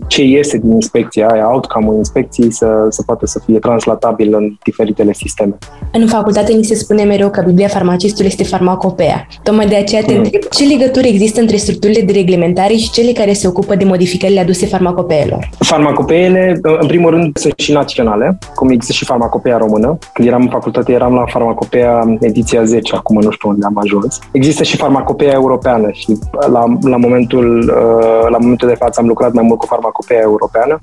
ce 0.07 0.23
iese 0.23 0.59
din 0.59 0.71
inspecția 0.71 1.29
aia, 1.29 1.51
outcome-ul 1.51 1.97
inspecției, 1.97 2.53
să, 2.53 2.87
să 2.89 3.03
poată 3.07 3.27
să 3.27 3.41
fie 3.45 3.59
translatabil 3.59 4.35
în 4.35 4.57
diferitele 4.65 5.12
sisteme. 5.12 5.59
În 5.93 6.07
facultate 6.07 6.53
ni 6.53 6.65
se 6.65 6.75
spune 6.75 7.03
mereu 7.03 7.31
că 7.31 7.43
Biblia 7.47 7.69
farmacistului 7.69 8.27
este 8.27 8.45
farmacopea. 8.45 9.27
Tocmai 9.43 9.67
de 9.67 9.77
aceea 9.77 10.03
te 10.03 10.12
mm. 10.12 10.19
întreb 10.19 10.43
ce 10.43 10.65
legături 10.65 11.09
există 11.09 11.41
între 11.41 11.57
structurile 11.57 12.01
de 12.01 12.12
reglementare 12.12 12.75
și 12.75 12.91
cele 12.91 13.12
care 13.12 13.33
se 13.33 13.49
ocupă 13.49 13.75
de 13.75 13.85
modificările 13.85 14.41
aduse 14.41 14.67
farmacopeelor? 14.67 15.49
Farmacopeele, 15.59 16.61
în 16.81 16.87
primul 16.87 17.11
rând, 17.11 17.37
sunt 17.37 17.55
și 17.57 17.73
naționale, 17.73 18.39
cum 18.55 18.71
există 18.71 18.93
și 18.93 19.05
farmacopea 19.05 19.57
română. 19.57 19.99
Când 20.12 20.29
eram 20.29 20.43
în 20.43 20.49
facultate, 20.49 20.93
eram 20.93 21.15
la 21.15 21.25
farmacopea 21.27 22.17
ediția 22.21 22.65
10, 22.65 22.95
acum 22.95 23.21
nu 23.21 23.31
știu 23.31 23.49
unde 23.49 23.67
am 23.67 23.79
ajuns. 23.79 24.19
Există 24.33 24.62
și 24.62 24.77
farmacopea 24.77 25.33
europeană 25.33 25.89
și 25.93 26.19
la, 26.51 26.65
la, 26.83 26.97
momentul, 26.97 27.59
uh, 27.59 28.29
la 28.29 28.39
momentul 28.39 28.69
de 28.69 28.75
față 28.75 29.01
am 29.01 29.07
lucrat 29.07 29.16
mai 29.33 29.45
mult 29.45 29.59
cu 29.59 29.67
farmacopea 29.67 30.21
europeană. 30.21 30.79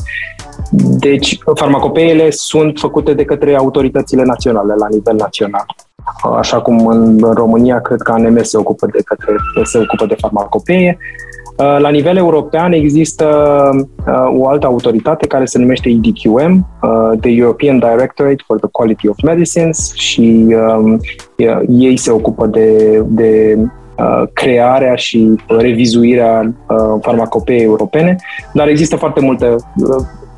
Deci, 0.99 1.37
farmacopeele 1.55 2.29
sunt 2.29 2.79
făcute 2.79 3.13
de 3.13 3.25
către 3.25 3.55
autoritățile 3.55 4.23
naționale, 4.23 4.73
la 4.77 4.87
nivel 4.89 5.15
național. 5.15 5.65
Așa 6.37 6.61
cum 6.61 6.87
în 6.87 7.19
România, 7.33 7.81
cred 7.81 8.01
că 8.01 8.11
ANM 8.11 8.43
se 8.43 8.57
ocupă 8.57 8.85
de, 8.85 8.99
către, 9.05 9.35
se 9.63 9.77
ocupă 9.77 10.05
de 10.05 10.15
farmacopee. 10.19 10.97
Uh, 11.57 11.77
la 11.79 11.89
nivel 11.89 12.17
european 12.17 12.71
există 12.71 13.25
uh, 14.07 14.39
o 14.39 14.47
altă 14.47 14.65
autoritate 14.65 15.27
care 15.27 15.45
se 15.45 15.59
numește 15.59 15.89
EDQM, 15.89 16.67
uh, 16.81 17.19
the 17.19 17.29
European 17.29 17.79
Directorate 17.79 18.43
for 18.45 18.57
the 18.57 18.67
Quality 18.71 19.07
of 19.07 19.15
Medicines 19.23 19.93
și 19.93 20.55
um, 20.77 20.99
ei 21.67 21.97
se 21.97 22.11
ocupă 22.11 22.45
de, 22.47 22.99
de 23.07 23.57
crearea 24.33 24.95
și 24.95 25.35
revizuirea 25.47 26.53
farmacopeei 27.01 27.63
europene, 27.63 28.15
dar 28.53 28.67
există 28.67 28.95
foarte 28.95 29.19
multe 29.19 29.55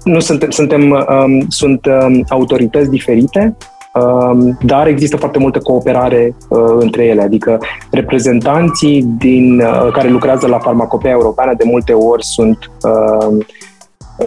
nu 0.03 0.19
suntem, 0.19 0.49
suntem 0.49 0.91
um, 0.91 1.45
sunt 1.47 1.85
um, 1.85 2.25
autorități 2.29 2.89
diferite 2.89 3.55
Um, 4.01 4.57
dar 4.61 4.87
există 4.87 5.17
foarte 5.17 5.39
multă 5.39 5.59
cooperare 5.59 6.35
uh, 6.49 6.59
între 6.79 7.05
ele, 7.05 7.21
adică 7.21 7.57
reprezentanții 7.91 9.03
din, 9.17 9.59
uh, 9.59 9.91
care 9.91 10.09
lucrează 10.09 10.47
la 10.47 10.59
farmacopea 10.59 11.11
europeană 11.11 11.53
de 11.57 11.63
multe 11.67 11.93
ori 11.93 12.23
sunt 12.23 12.57
uh, 12.81 13.45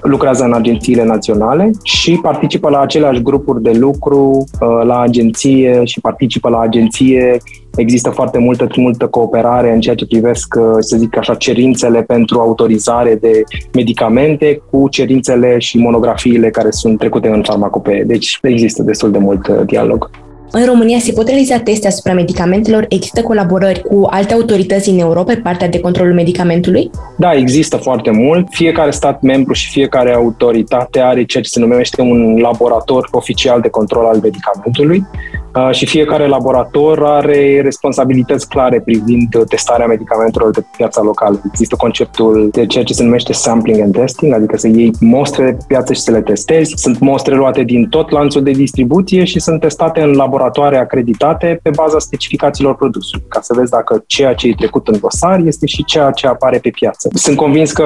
lucrează 0.02 0.44
în 0.44 0.52
agențiile 0.52 1.04
naționale 1.04 1.70
și 1.82 2.18
participă 2.22 2.70
la 2.70 2.80
aceleași 2.80 3.22
grupuri 3.22 3.62
de 3.62 3.72
lucru 3.72 4.44
la 4.84 5.00
agenție 5.00 5.84
și 5.84 6.00
participă 6.00 6.48
la 6.48 6.60
agenție 6.60 7.36
Există 7.78 8.10
foarte 8.10 8.38
multă, 8.38 8.66
multă 8.76 9.06
cooperare 9.06 9.72
în 9.72 9.80
ceea 9.80 9.94
ce 9.94 10.06
privesc, 10.06 10.54
uh, 10.58 10.76
să 10.78 10.96
zic 10.96 11.16
așa, 11.16 11.34
cerințele 11.34 12.02
pentru 12.02 12.40
autorizare 12.40 13.14
de 13.14 13.42
medicamente 13.72 14.62
cu 14.70 14.88
cerințele 14.88 15.58
și 15.58 15.78
monografiile 15.78 16.50
care 16.50 16.70
sunt 16.70 16.98
trecute 16.98 17.28
în 17.28 17.42
farmacopee. 17.42 18.04
Deci 18.04 18.38
există 18.42 18.82
destul 18.82 19.10
de 19.10 19.18
mult 19.18 19.46
uh, 19.46 19.56
dialog. 19.66 20.10
În 20.50 20.64
România 20.64 20.98
se 20.98 21.12
pot 21.12 21.28
realiza 21.28 21.58
teste 21.58 21.86
asupra 21.86 22.12
medicamentelor? 22.12 22.86
Există 22.88 23.22
colaborări 23.22 23.82
cu 23.82 24.06
alte 24.10 24.34
autorități 24.34 24.88
în 24.88 24.98
Europa 24.98 25.32
pe 25.32 25.40
partea 25.40 25.68
de 25.68 25.80
controlul 25.80 26.14
medicamentului? 26.14 26.90
Da, 27.18 27.32
există 27.32 27.76
foarte 27.76 28.10
mult. 28.10 28.46
Fiecare 28.50 28.90
stat 28.90 29.22
membru 29.22 29.52
și 29.52 29.70
fiecare 29.70 30.14
autoritate 30.14 31.00
are 31.00 31.24
ceea 31.24 31.42
ce 31.42 31.48
se 31.48 31.60
numește 31.60 32.00
un 32.00 32.38
laborator 32.38 33.08
oficial 33.10 33.60
de 33.60 33.68
control 33.68 34.04
al 34.04 34.18
medicamentului 34.22 34.98
uh, 34.98 35.47
și 35.70 35.86
fiecare 35.86 36.26
laborator 36.26 37.04
are 37.04 37.60
responsabilități 37.62 38.48
clare 38.48 38.80
privind 38.80 39.44
testarea 39.48 39.86
medicamentelor 39.86 40.50
de 40.50 40.64
piața 40.76 41.02
locală. 41.02 41.40
Există 41.46 41.76
conceptul 41.76 42.48
de 42.52 42.66
ceea 42.66 42.84
ce 42.84 42.92
se 42.92 43.02
numește 43.02 43.32
sampling 43.32 43.80
and 43.80 43.96
testing, 43.96 44.34
adică 44.34 44.56
să 44.56 44.68
iei 44.68 44.92
mostre 45.00 45.50
de 45.50 45.64
piață 45.66 45.92
și 45.92 46.00
să 46.00 46.10
le 46.10 46.20
testezi. 46.20 46.72
Sunt 46.76 46.98
mostre 46.98 47.34
luate 47.34 47.62
din 47.62 47.88
tot 47.88 48.10
lanțul 48.10 48.42
de 48.42 48.50
distribuție 48.50 49.24
și 49.24 49.40
sunt 49.40 49.60
testate 49.60 50.00
în 50.00 50.12
laborator 50.12 50.36
laboratoare 50.38 50.76
acreditate 50.76 51.60
pe 51.62 51.70
baza 51.70 51.98
specificațiilor 51.98 52.76
produsului, 52.76 53.24
ca 53.28 53.40
să 53.40 53.54
vezi 53.56 53.70
dacă 53.70 54.02
ceea 54.06 54.34
ce 54.34 54.48
e 54.48 54.54
trecut 54.56 54.88
în 54.88 54.98
dosar 55.00 55.40
este 55.44 55.66
și 55.66 55.84
ceea 55.84 56.10
ce 56.10 56.26
apare 56.26 56.58
pe 56.58 56.70
piață. 56.70 57.08
Sunt 57.12 57.36
convins 57.36 57.72
că 57.72 57.84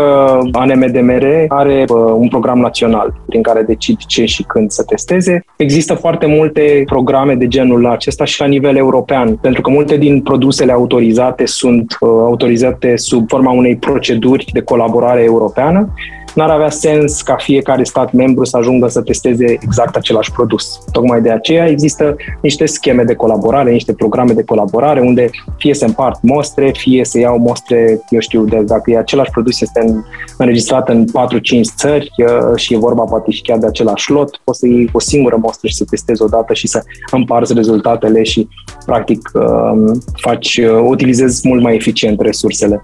ANMDMR 0.53 1.27
are 1.49 1.85
uh, 1.89 1.97
un 2.17 2.29
program 2.29 2.59
național 2.59 3.21
prin 3.27 3.43
care 3.43 3.63
decid 3.63 3.97
ce 4.07 4.25
și 4.25 4.43
când 4.43 4.71
să 4.71 4.83
testeze. 4.83 5.45
Există 5.57 5.95
foarte 5.95 6.27
multe 6.27 6.83
programe 6.87 7.35
de 7.35 7.47
genul 7.53 7.87
acesta 7.87 8.25
și 8.25 8.41
la 8.41 8.47
nivel 8.47 8.77
european, 8.77 9.37
pentru 9.37 9.61
că 9.61 9.71
multe 9.71 9.97
din 9.97 10.21
produsele 10.21 10.73
autorizate 10.73 11.47
sunt 11.47 11.97
uh, 12.01 12.09
autorizate 12.09 12.97
sub 12.97 13.29
forma 13.29 13.53
unei 13.53 13.77
proceduri 13.77 14.47
de 14.53 14.63
colaborare 14.63 15.23
europeană 15.23 15.89
n-ar 16.35 16.51
avea 16.51 16.71
sens 16.71 17.23
ca 17.23 17.37
fiecare 17.37 17.85
stat 17.85 18.13
membru 18.13 18.45
să 18.45 18.57
ajungă 18.57 18.89
să 18.89 19.03
testeze 19.03 19.45
exact 19.61 19.97
același 19.97 20.33
produs. 20.33 20.79
Tocmai 20.93 21.21
de 21.21 21.31
aceea 21.31 21.67
există 21.67 22.17
niște 22.41 22.67
scheme 22.67 23.03
de 23.03 23.15
colaborare, 23.15 23.71
niște 23.71 23.93
programe 23.93 24.33
de 24.33 24.45
colaborare 24.45 25.01
unde 25.01 25.31
fie 25.57 25.75
se 25.75 25.85
împart 25.85 26.23
mostre, 26.23 26.71
fie 26.77 27.05
se 27.05 27.21
iau 27.21 27.39
mostre, 27.39 28.01
eu 28.09 28.21
știu, 28.21 28.45
de, 28.45 28.57
dacă 28.57 28.91
e 28.91 28.99
același 28.99 29.31
produs 29.31 29.61
este 29.61 30.05
înregistrat 30.39 30.89
în 30.89 31.05
4-5 31.05 31.11
țări 31.77 32.11
uh, 32.17 32.57
și 32.57 32.75
e 32.75 32.79
vorba 32.79 33.05
poate 33.05 33.31
și 33.31 33.43
chiar 33.43 33.59
de 33.59 33.67
același 33.67 34.11
lot, 34.11 34.41
poți 34.45 34.59
să 34.59 34.67
iei 34.67 34.89
o 34.93 35.01
singură 35.01 35.37
mostră 35.37 35.69
și 35.69 35.75
să 35.75 35.85
testezi 35.91 36.23
odată 36.23 36.55
și 36.55 36.67
să 36.67 36.83
împarți 37.11 37.55
rezultatele 37.55 38.23
și 38.23 38.49
practic 38.87 39.31
uh, 39.35 39.97
faci, 40.21 40.57
uh, 40.57 40.87
utilizezi 40.89 41.49
mult 41.49 41.63
mai 41.63 41.75
eficient 41.75 42.21
resursele. 42.21 42.83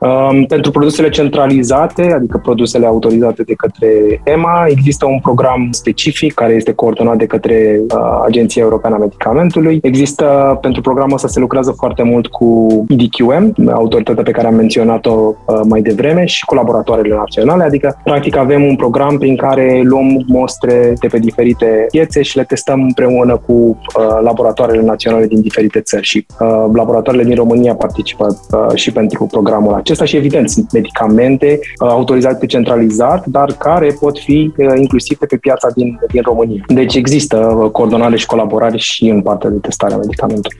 Um, 0.00 0.44
pentru 0.44 0.70
produsele 0.70 1.08
centralizate, 1.08 2.12
adică 2.12 2.38
produsele 2.42 2.86
autorizate 2.86 3.42
de 3.42 3.54
către 3.54 4.20
EMA, 4.24 4.64
există 4.68 5.06
un 5.06 5.18
program 5.20 5.68
specific 5.70 6.34
care 6.34 6.52
este 6.52 6.72
coordonat 6.72 7.16
de 7.16 7.26
către 7.26 7.80
uh, 7.94 8.22
Agenția 8.24 8.62
Europeană 8.62 8.94
a 8.94 8.98
Medicamentului. 8.98 9.78
Există, 9.82 10.58
pentru 10.60 10.80
programul 10.80 11.14
ăsta 11.14 11.28
se 11.28 11.40
lucrează 11.40 11.74
foarte 11.76 12.02
mult 12.02 12.26
cu 12.26 12.68
IDQM, 12.88 13.54
autoritatea 13.72 14.22
pe 14.22 14.30
care 14.30 14.46
am 14.46 14.54
menționat-o 14.54 15.34
uh, 15.46 15.60
mai 15.68 15.80
devreme, 15.80 16.24
și 16.24 16.44
cu 16.44 16.54
laboratoarele 16.54 17.14
naționale, 17.14 17.64
adică 17.64 18.00
practic 18.04 18.36
avem 18.36 18.62
un 18.62 18.76
program 18.76 19.18
prin 19.18 19.36
care 19.36 19.80
luăm 19.84 20.24
mostre 20.26 20.92
de 21.00 21.06
pe 21.06 21.18
diferite 21.18 21.86
piețe 21.90 22.22
și 22.22 22.36
le 22.36 22.44
testăm 22.44 22.82
împreună 22.82 23.36
cu 23.46 23.52
uh, 23.52 24.18
laboratoarele 24.22 24.82
naționale 24.82 25.26
din 25.26 25.40
diferite 25.40 25.80
țări 25.80 26.04
și 26.04 26.26
uh, 26.40 26.48
laboratoarele 26.72 27.24
din 27.24 27.34
România 27.34 27.74
participă 27.74 28.26
uh, 28.26 28.74
și 28.74 28.92
pentru 28.92 29.26
programul 29.26 29.73
acesta 29.74 29.94
acesta 29.94 30.04
și 30.04 30.16
evident 30.16 30.50
sunt 30.50 30.72
medicamente 30.72 31.58
uh, 31.62 31.88
autorizate 31.88 32.46
centralizat, 32.46 33.26
dar 33.26 33.52
care 33.52 33.96
pot 34.00 34.18
fi 34.18 34.52
uh, 34.56 34.72
inclusive 34.76 35.26
pe 35.26 35.36
piața 35.36 35.68
din, 35.74 35.98
din 36.12 36.22
România. 36.24 36.64
Deci 36.66 36.94
există 36.94 37.36
uh, 37.36 37.70
coordonare 37.70 38.16
și 38.16 38.26
colaborare 38.26 38.76
și 38.76 39.08
în 39.08 39.22
partea 39.22 39.50
de 39.50 39.58
testare 39.58 39.94
a 39.94 39.96
medicamentului. 39.96 40.58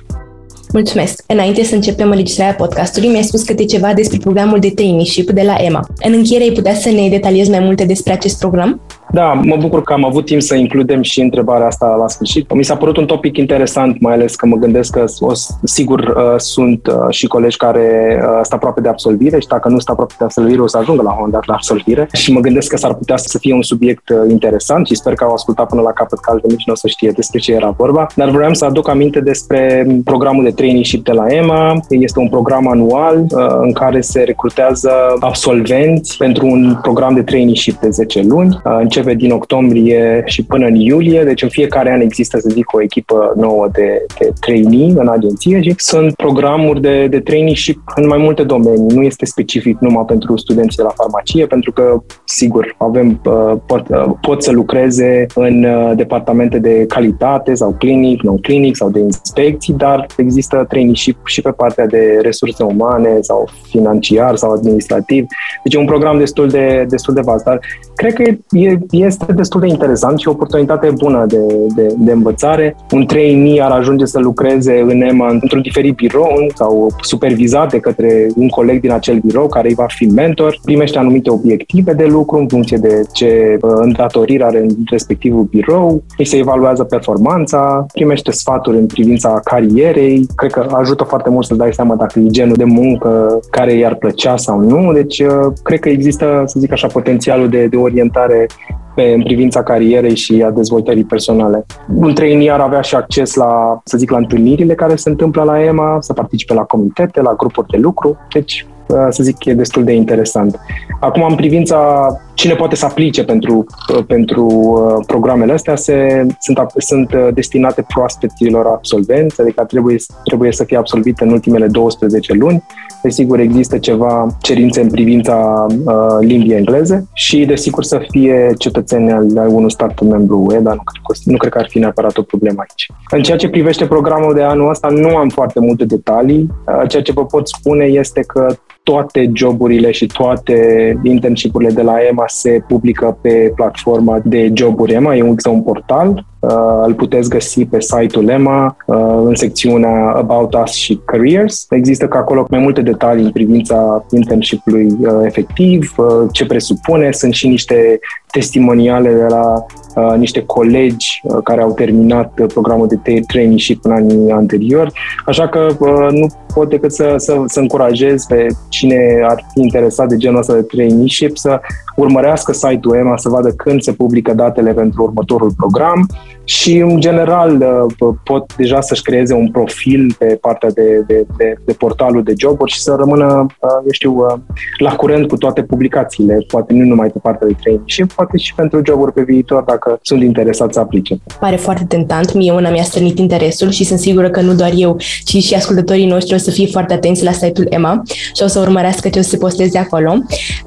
Mulțumesc! 0.73 1.25
Înainte 1.27 1.63
să 1.63 1.75
începem 1.75 2.11
înregistrarea 2.11 2.55
podcastului, 2.55 3.09
mi-ai 3.09 3.23
spus 3.23 3.43
câte 3.43 3.65
ceva 3.65 3.93
despre 3.95 4.19
programul 4.19 4.59
de 4.59 4.71
traineeship 4.71 5.31
de 5.31 5.43
la 5.43 5.55
EMA. 5.59 5.87
În 6.03 6.13
încheiere, 6.13 6.45
ai 6.45 6.51
putea 6.51 6.75
să 6.75 6.91
ne 6.91 7.09
detaliezi 7.09 7.51
mai 7.51 7.61
multe 7.61 7.85
despre 7.85 8.13
acest 8.13 8.39
program? 8.39 8.81
Da, 9.15 9.33
mă 9.33 9.57
bucur 9.57 9.83
că 9.83 9.93
am 9.93 10.05
avut 10.05 10.25
timp 10.25 10.43
să 10.43 10.55
includem 10.55 11.03
și 11.03 11.21
întrebarea 11.21 11.67
asta 11.67 11.87
la 11.87 12.09
sfârșit. 12.09 12.55
Mi 12.55 12.65
s-a 12.65 12.77
părut 12.77 12.97
un 12.97 13.07
topic 13.07 13.37
interesant, 13.37 14.01
mai 14.01 14.13
ales 14.13 14.37
că 14.37 14.47
mă 14.47 14.57
gândesc 14.57 14.93
că 14.93 15.05
o, 15.19 15.33
sigur 15.63 16.01
uh, 16.01 16.35
sunt 16.37 16.87
uh, 16.87 16.95
și 17.11 17.27
colegi 17.27 17.57
care 17.57 18.19
uh, 18.23 18.39
stau 18.43 18.59
aproape 18.59 18.81
de 18.81 18.89
absolvire 18.89 19.41
și 19.41 19.47
dacă 19.47 19.69
nu 19.69 19.79
stau 19.79 19.95
aproape 19.95 20.15
de 20.19 20.25
absolvire 20.25 20.61
o 20.61 20.67
să 20.67 20.79
ajungă 20.79 21.03
la 21.03 21.19
un 21.23 21.31
dat 21.31 21.47
la 21.47 21.55
absolvire 21.55 22.09
și 22.13 22.33
mă 22.33 22.41
gândesc 22.41 22.69
că 22.69 22.77
s-ar 22.77 22.95
putea 22.95 23.17
să 23.17 23.39
fie 23.39 23.55
un 23.55 23.63
subiect 23.63 24.09
uh, 24.09 24.31
interesant 24.31 24.87
și 24.87 24.95
sper 24.95 25.15
că 25.15 25.25
au 25.25 25.33
ascultat 25.33 25.69
până 25.69 25.81
la 25.81 25.93
capăt 25.93 26.19
că 26.19 26.31
altfel 26.31 26.51
nici 26.51 26.67
nu 26.67 26.73
o 26.73 26.77
să 26.77 26.89
știe 26.89 27.11
despre 27.11 27.39
ce 27.39 27.53
era 27.53 27.75
vorba. 27.77 28.07
Dar 28.17 28.31
vreau 28.31 28.55
să 28.55 28.65
aduc 28.65 28.89
aminte 28.89 29.21
despre 29.21 29.87
programul 30.05 30.45
de 30.45 30.51
traineeship 30.51 31.05
de 31.05 31.13
la 31.13 31.27
EMA. 31.27 31.81
Este 31.89 32.19
un 32.19 32.29
program 32.29 32.69
anual 32.69 33.17
uh, 33.19 33.47
în 33.61 33.73
care 33.73 34.01
se 34.01 34.21
recrutează 34.21 34.91
absolvenți 35.21 36.17
pentru 36.17 36.47
un 36.47 36.79
program 36.83 37.15
de 37.15 37.23
traineeship 37.23 37.81
de 37.81 37.91
10 37.91 38.23
luni. 38.23 38.61
Uh, 38.65 38.81
începe 39.05 39.27
din 39.27 39.33
octombrie 39.33 40.23
și 40.25 40.45
până 40.45 40.67
în 40.67 40.75
iulie, 40.75 41.23
deci 41.25 41.43
în 41.43 41.49
fiecare 41.49 41.93
an 41.93 42.01
există, 42.01 42.39
să 42.39 42.49
zic, 42.49 42.73
o 42.73 42.83
echipă 42.83 43.33
nouă 43.37 43.69
de, 43.73 44.07
de 44.19 44.33
trainee 44.41 44.93
în 44.97 45.09
agenție 45.09 45.63
și 45.63 45.75
sunt 45.77 46.15
programuri 46.15 46.81
de, 46.81 47.07
de 47.07 47.21
traineeship 47.21 47.81
în 47.95 48.07
mai 48.07 48.19
multe 48.19 48.43
domenii. 48.43 48.95
Nu 48.95 49.03
este 49.03 49.27
specific 49.27 49.79
numai 49.81 50.05
pentru 50.07 50.37
studenții 50.37 50.77
de 50.77 50.83
la 50.83 50.95
farmacie, 50.97 51.47
pentru 51.47 51.73
că, 51.73 52.03
sigur, 52.25 52.75
avem, 52.79 53.21
uh, 53.25 53.53
pot, 53.67 53.89
uh, 53.89 54.13
pot 54.21 54.43
să 54.43 54.53
lucreze 54.53 55.27
în 55.35 55.67
departamente 55.97 56.59
de 56.59 56.85
calitate 56.89 57.55
sau 57.55 57.75
clinic, 57.79 58.23
non-clinic 58.23 58.77
sau 58.77 58.91
de 58.91 58.99
inspecții, 58.99 59.75
dar 59.75 60.07
există 60.17 60.65
traineeship 60.69 61.27
și 61.27 61.43
pe 61.43 61.51
partea 61.51 61.87
de 61.87 62.19
resurse 62.23 62.63
umane 62.63 63.19
sau 63.21 63.49
financiar 63.69 64.37
sau 64.37 64.53
administrativ. 64.53 65.25
Deci 65.63 65.75
e 65.75 65.79
un 65.79 65.87
program 65.87 66.19
destul 66.19 66.49
de, 66.49 66.85
destul 66.89 67.15
de 67.15 67.21
vast, 67.21 67.45
dar 67.45 67.61
cred 67.95 68.13
că 68.13 68.23
e, 68.51 68.79
este 68.91 69.33
destul 69.33 69.61
de 69.61 69.67
interesant 69.67 70.19
și 70.19 70.29
o 70.29 70.31
oportunitate 70.31 70.91
bună 70.91 71.25
de, 71.27 71.47
de, 71.75 71.95
de 71.99 72.13
învățare. 72.13 72.77
Un 72.91 73.07
trainee 73.07 73.63
ar 73.63 73.71
ajunge 73.71 74.05
să 74.05 74.19
lucreze 74.19 74.81
în 74.81 75.01
EMA 75.01 75.29
într-un 75.29 75.63
diferit 75.63 75.95
birou 75.95 76.47
sau 76.55 76.91
supervizat 77.01 77.71
de 77.71 77.79
către 77.79 78.27
un 78.37 78.49
coleg 78.49 78.81
din 78.81 78.93
acel 78.93 79.19
birou 79.19 79.47
care 79.49 79.69
îi 79.69 79.75
va 79.75 79.87
fi 79.89 80.05
mentor, 80.05 80.59
primește 80.65 80.99
anumite 80.99 81.31
obiective 81.31 81.93
de 81.93 82.05
lucru 82.05 82.39
în 82.39 82.47
funcție 82.47 82.77
de 82.77 83.03
ce 83.13 83.59
uh, 83.61 83.71
îndatorire 83.75 84.45
are 84.45 84.59
în 84.59 84.69
respectivul 84.91 85.43
birou, 85.43 86.03
îi 86.19 86.25
se 86.25 86.37
evaluează 86.37 86.85
performanța, 86.85 87.87
primește 87.93 88.31
sfaturi 88.31 88.77
în 88.77 88.87
privința 88.87 89.41
carierei, 89.45 90.27
cred 90.35 90.53
că 90.53 90.67
ajută 90.71 91.05
foarte 91.05 91.31
mult 91.31 91.47
să 91.47 91.55
dai 91.55 91.73
seama 91.73 91.95
dacă 91.95 92.19
e 92.19 92.27
genul 92.27 92.57
de 92.57 92.65
muncă 92.65 93.41
care 93.51 93.73
i-ar 93.73 93.95
plăcea 93.95 94.37
sau 94.37 94.61
nu, 94.61 94.93
deci 94.93 95.19
uh, 95.21 95.53
cred 95.63 95.79
că 95.79 95.89
există, 95.89 96.43
să 96.47 96.59
zic 96.61 96.73
așa, 96.73 96.87
potențialul 96.87 97.49
de, 97.49 97.67
de 97.67 97.77
orientare 97.77 98.47
pe, 98.95 99.03
în 99.03 99.23
privința 99.23 99.63
carierei 99.63 100.15
și 100.15 100.43
a 100.47 100.51
dezvoltării 100.51 101.05
personale. 101.05 101.67
Un 101.95 102.15
trainee 102.15 102.51
ar 102.51 102.61
avea 102.61 102.81
și 102.81 102.95
acces 102.95 103.35
la, 103.35 103.81
să 103.85 103.99
zic, 103.99 104.11
la 104.11 104.17
întâlnirile 104.17 104.75
care 104.75 104.97
se 104.97 105.09
întâmplă 105.09 105.43
la 105.43 105.65
EMA, 105.65 105.97
să 106.01 106.13
participe 106.13 106.55
la 106.55 106.63
comitete, 106.63 107.21
la 107.21 107.35
grupuri 107.35 107.69
de 107.69 107.77
lucru, 107.77 108.17
deci 108.33 108.67
Uh, 108.87 109.07
să 109.11 109.23
zic, 109.23 109.45
e 109.45 109.55
destul 109.55 109.85
de 109.85 109.93
interesant. 109.93 110.61
Acum, 111.01 111.27
în 111.29 111.35
privința 111.35 112.07
cine 112.35 112.55
poate 112.55 112.77
să 112.77 112.85
aplice 112.85 113.25
pentru, 113.25 113.67
uh, 113.95 114.05
pentru 114.07 114.45
uh, 114.45 115.05
programele 115.07 115.53
astea, 115.53 115.77
se, 115.77 116.27
sunt, 116.41 116.59
sunt 116.77 117.15
destinate 117.35 117.85
proaspeților 117.89 118.67
absolvenți, 118.67 119.41
adică 119.41 119.65
trebuie, 119.65 119.97
trebuie 120.25 120.53
să 120.53 120.65
fie 120.65 120.77
absolvite 120.77 121.25
în 121.25 121.31
ultimele 121.31 121.67
12 121.67 122.33
luni. 122.33 122.65
Desigur, 123.03 123.39
există 123.39 123.79
ceva 123.79 124.27
cerințe 124.41 124.81
în 124.81 124.91
privința 124.91 125.67
uh, 125.85 125.95
limbii 126.21 126.55
engleze 126.55 127.07
și, 127.13 127.45
desigur, 127.45 127.85
să 127.85 128.01
fie 128.11 128.53
cetățeni 128.59 129.13
al, 129.13 129.27
al 129.39 129.49
unui 129.49 129.71
stat 129.71 130.01
membru 130.01 130.39
UE, 130.39 130.59
dar 130.59 130.75
nu 130.75 130.83
cred, 130.83 131.03
că, 131.07 131.15
nu 131.25 131.37
cred 131.37 131.53
că 131.53 131.59
ar 131.59 131.67
fi 131.69 131.79
neapărat 131.79 132.17
o 132.17 132.23
problemă 132.23 132.61
aici. 132.61 132.87
În 133.11 133.23
ceea 133.23 133.37
ce 133.37 133.49
privește 133.49 133.87
programul 133.87 134.35
de 134.35 134.43
anul 134.43 134.71
ăsta, 134.71 134.89
nu 134.89 135.17
am 135.17 135.29
foarte 135.29 135.61
multe 135.61 135.85
detalii. 135.85 136.49
Uh, 136.67 136.89
ceea 136.89 137.03
ce 137.03 137.13
vă 137.13 137.27
pot 137.27 137.49
spune 137.49 137.85
este 137.85 138.21
că 138.21 138.57
toate 138.85 139.31
joburile 139.35 139.91
și 139.91 140.07
toate 140.07 140.57
internshipurile 141.03 141.71
de 141.71 141.83
la 141.83 141.95
EMA 142.11 142.25
se 142.27 142.65
publică 142.69 143.19
pe 143.21 143.53
platforma 143.55 144.21
de 144.25 144.51
joburi 144.55 144.93
EMA. 144.93 145.17
E 145.17 145.23
un, 145.23 145.37
un 145.51 145.63
portal 145.63 146.25
Uh, 146.45 146.83
îl 146.87 146.95
puteți 146.95 147.29
găsi 147.29 147.65
pe 147.65 147.81
site-ul 147.81 148.29
EMA 148.29 148.77
uh, 148.87 148.97
în 149.25 149.35
secțiunea 149.35 150.13
About 150.17 150.55
Us 150.55 150.73
și 150.73 151.01
Careers. 151.05 151.67
Există 151.71 152.07
ca 152.07 152.19
acolo 152.19 152.47
mai 152.51 152.59
multe 152.59 152.81
detalii 152.81 153.25
în 153.25 153.31
privința 153.31 154.07
internship-ului 154.11 154.97
uh, 155.01 155.21
efectiv, 155.25 155.95
ce 156.33 156.47
presupune. 156.47 157.13
Sunt 157.13 157.33
și 157.33 157.49
niște 157.49 157.99
testimoniale 158.35 159.13
de 159.13 159.27
la 159.29 159.65
uh, 159.95 160.19
niște 160.19 160.43
colegi 160.45 161.21
uh, 161.23 161.39
care 161.45 161.63
au 161.63 161.73
terminat 161.73 162.39
uh, 162.39 162.47
programul 162.47 162.87
de 162.87 163.21
traineeship 163.27 163.85
în 163.85 163.93
anii 163.93 164.31
anteriori, 164.31 164.93
așa 165.27 165.49
că 165.49 165.67
uh, 165.79 166.09
nu 166.11 166.27
pot 166.55 166.69
decât 166.69 166.93
să, 166.93 167.15
să, 167.17 167.43
să 167.47 167.61
încurajez 167.61 168.25
pe 168.25 168.47
cine 168.69 169.21
ar 169.29 169.45
fi 169.53 169.61
interesat 169.61 170.09
de 170.09 170.17
genul 170.17 170.39
ăsta 170.39 170.55
de 170.55 170.63
traineeship 170.63 171.37
să 171.37 171.61
urmărească 171.97 172.53
site-ul 172.53 172.97
EMA, 172.97 173.17
să 173.17 173.29
vadă 173.29 173.51
când 173.51 173.83
se 173.83 173.93
publică 173.93 174.35
datele 174.35 174.73
pentru 174.73 175.03
următorul 175.03 175.53
program 175.57 176.07
și, 176.45 176.77
în 176.77 177.01
general, 177.01 177.57
uh, 177.99 178.15
pot 178.25 178.57
deja 178.57 178.81
să-și 178.81 179.03
creeze 179.03 179.35
un 179.35 179.51
profil 179.51 180.15
pe 180.19 180.39
partea 180.41 180.71
de, 180.71 181.05
de, 181.07 181.27
de, 181.37 181.55
de 181.65 181.73
portalul 181.73 182.23
de 182.23 182.33
joburi 182.37 182.73
și 182.73 182.81
să 182.81 182.95
rămână, 182.99 183.47
uh, 183.61 183.69
eu 183.85 183.91
știu, 183.91 184.13
uh, 184.13 184.35
la 184.79 184.95
curent 184.95 185.29
cu 185.29 185.37
toate 185.37 185.63
publicațiile, 185.63 186.45
poate 186.47 186.73
nu 186.73 186.85
numai 186.85 187.09
pe 187.09 187.19
partea 187.23 187.47
de 187.47 187.57
training, 187.61 187.87
și 187.87 188.05
poate 188.05 188.37
și 188.37 188.55
pentru 188.55 188.81
joburi 188.87 189.13
pe 189.13 189.23
viitor, 189.23 189.63
dacă 189.63 189.99
sunt 190.03 190.23
interesați 190.23 190.75
să 190.75 190.81
aplice. 190.81 191.17
Pare 191.41 191.57
foarte 191.57 191.85
tentant. 191.89 192.35
Mie 192.35 192.53
una 192.53 192.71
mi-a 192.71 192.83
strânit 192.83 193.19
interesul 193.19 193.71
și 193.71 193.85
sunt 193.85 193.99
sigură 193.99 194.31
că 194.31 194.41
nu 194.41 194.55
doar 194.55 194.71
eu, 194.77 194.97
ci 195.25 195.37
și 195.37 195.55
ascultătorii 195.55 196.07
noștri 196.07 196.35
o 196.35 196.39
să 196.39 196.51
fie 196.51 196.67
foarte 196.67 196.95
atenți 196.95 197.25
la 197.25 197.33
site-ul 197.33 197.67
EMA 197.71 198.03
și 198.35 198.43
o 198.43 198.47
să 198.47 198.61
urmărească 198.61 199.09
ce 199.09 199.19
o 199.19 199.23
să 199.23 199.29
se 199.29 199.37
posteze 199.37 199.79
acolo. 199.79 200.11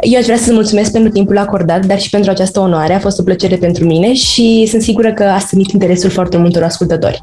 Eu 0.01 0.19
aș 0.19 0.25
vrea 0.25 0.37
să-ți 0.37 0.53
mulțumesc 0.53 0.91
pentru 0.91 1.11
timpul 1.11 1.37
acordat, 1.37 1.85
dar 1.85 1.99
și 1.99 2.09
pentru 2.09 2.31
această 2.31 2.59
onoare. 2.59 2.93
A 2.93 2.99
fost 2.99 3.19
o 3.19 3.23
plăcere 3.23 3.55
pentru 3.55 3.85
mine 3.85 4.13
și 4.13 4.65
sunt 4.69 4.81
sigură 4.81 5.13
că 5.13 5.23
a 5.23 5.37
strânit 5.39 5.66
interesul 5.71 6.09
foarte 6.09 6.37
multor 6.37 6.63
ascultători. 6.63 7.19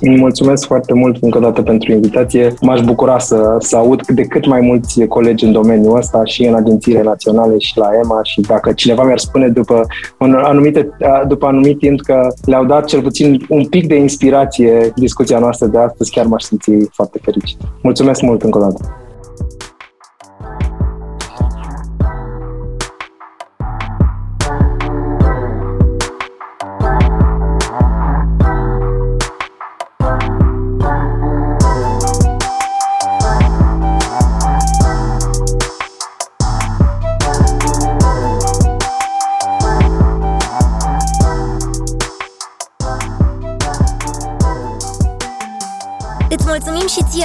Mulțumesc 0.00 0.66
foarte 0.66 0.94
mult 0.94 1.16
încă 1.20 1.38
o 1.38 1.40
dată 1.40 1.62
pentru 1.62 1.92
invitație. 1.92 2.54
M-aș 2.60 2.80
bucura 2.80 3.18
să, 3.18 3.56
să 3.58 3.76
aud 3.76 4.06
de 4.06 4.22
cât 4.22 4.46
mai 4.46 4.60
mulți 4.60 5.04
colegi 5.04 5.44
în 5.44 5.52
domeniul 5.52 5.96
ăsta 5.96 6.24
și 6.24 6.44
în 6.44 6.54
agențiile 6.54 7.02
naționale 7.02 7.58
și 7.58 7.78
la 7.78 7.88
EMA 8.02 8.20
și 8.22 8.40
dacă 8.40 8.72
cineva 8.72 9.04
mi-ar 9.04 9.18
spune 9.18 9.48
după, 9.48 9.86
un 10.18 10.34
anumite, 10.34 10.88
după 11.28 11.46
anumit 11.46 11.78
timp 11.78 12.00
că 12.00 12.26
le-au 12.44 12.64
dat 12.64 12.84
cel 12.84 13.02
puțin 13.02 13.46
un 13.48 13.64
pic 13.64 13.86
de 13.86 13.94
inspirație 13.94 14.92
discuția 14.96 15.38
noastră 15.38 15.66
de 15.66 15.78
astăzi, 15.78 16.10
chiar 16.10 16.26
m-aș 16.26 16.42
simți 16.42 16.70
foarte 16.92 17.18
fericit. 17.22 17.58
Mulțumesc 17.82 18.20
mult 18.20 18.42
încă 18.42 18.58
o 18.58 18.60
dată. 18.60 19.07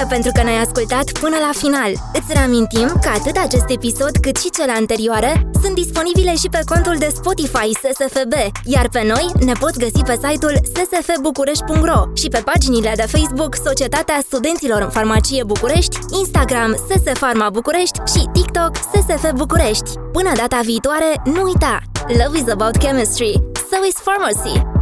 Mulțumim 0.03 0.23
și 0.23 0.31
ție 0.31 0.31
pentru 0.31 0.31
că 0.35 0.43
ne-ai 0.43 0.63
ascultat 0.65 1.11
până 1.11 1.37
la 1.47 1.51
final. 1.53 1.91
Îți 2.13 2.33
reamintim 2.33 2.87
că 3.01 3.09
atât 3.17 3.37
acest 3.45 3.69
episod 3.69 4.13
cât 4.21 4.35
și 4.37 4.49
cele 4.49 4.71
anterioare 4.71 5.49
sunt 5.61 5.75
disponibile 5.75 6.35
și 6.35 6.49
pe 6.49 6.59
contul 6.65 6.95
de 6.99 7.09
Spotify 7.15 7.69
SSFB, 7.81 8.33
iar 8.63 8.89
pe 8.89 9.03
noi 9.13 9.25
ne 9.45 9.53
poți 9.59 9.79
găsi 9.79 10.01
pe 10.09 10.15
site-ul 10.23 10.55
ssfbucurești.ro 10.73 11.99
și 12.13 12.27
pe 12.27 12.41
paginile 12.49 12.91
de 12.95 13.07
Facebook 13.13 13.55
Societatea 13.55 14.19
Studenților 14.21 14.81
în 14.81 14.89
Farmacie 14.89 15.43
București, 15.43 15.97
Instagram 16.19 16.71
SS 16.87 17.05
Farma 17.23 17.49
București 17.49 17.97
și 18.13 18.21
TikTok 18.33 18.71
SSF 18.91 19.31
București. 19.35 19.89
Până 20.11 20.31
data 20.35 20.59
viitoare, 20.63 21.21
nu 21.25 21.41
uita! 21.43 21.79
Love 22.07 22.37
is 22.37 22.47
about 22.49 22.77
chemistry, 22.77 23.33
so 23.69 23.77
is 23.87 23.97
pharmacy. 24.03 24.72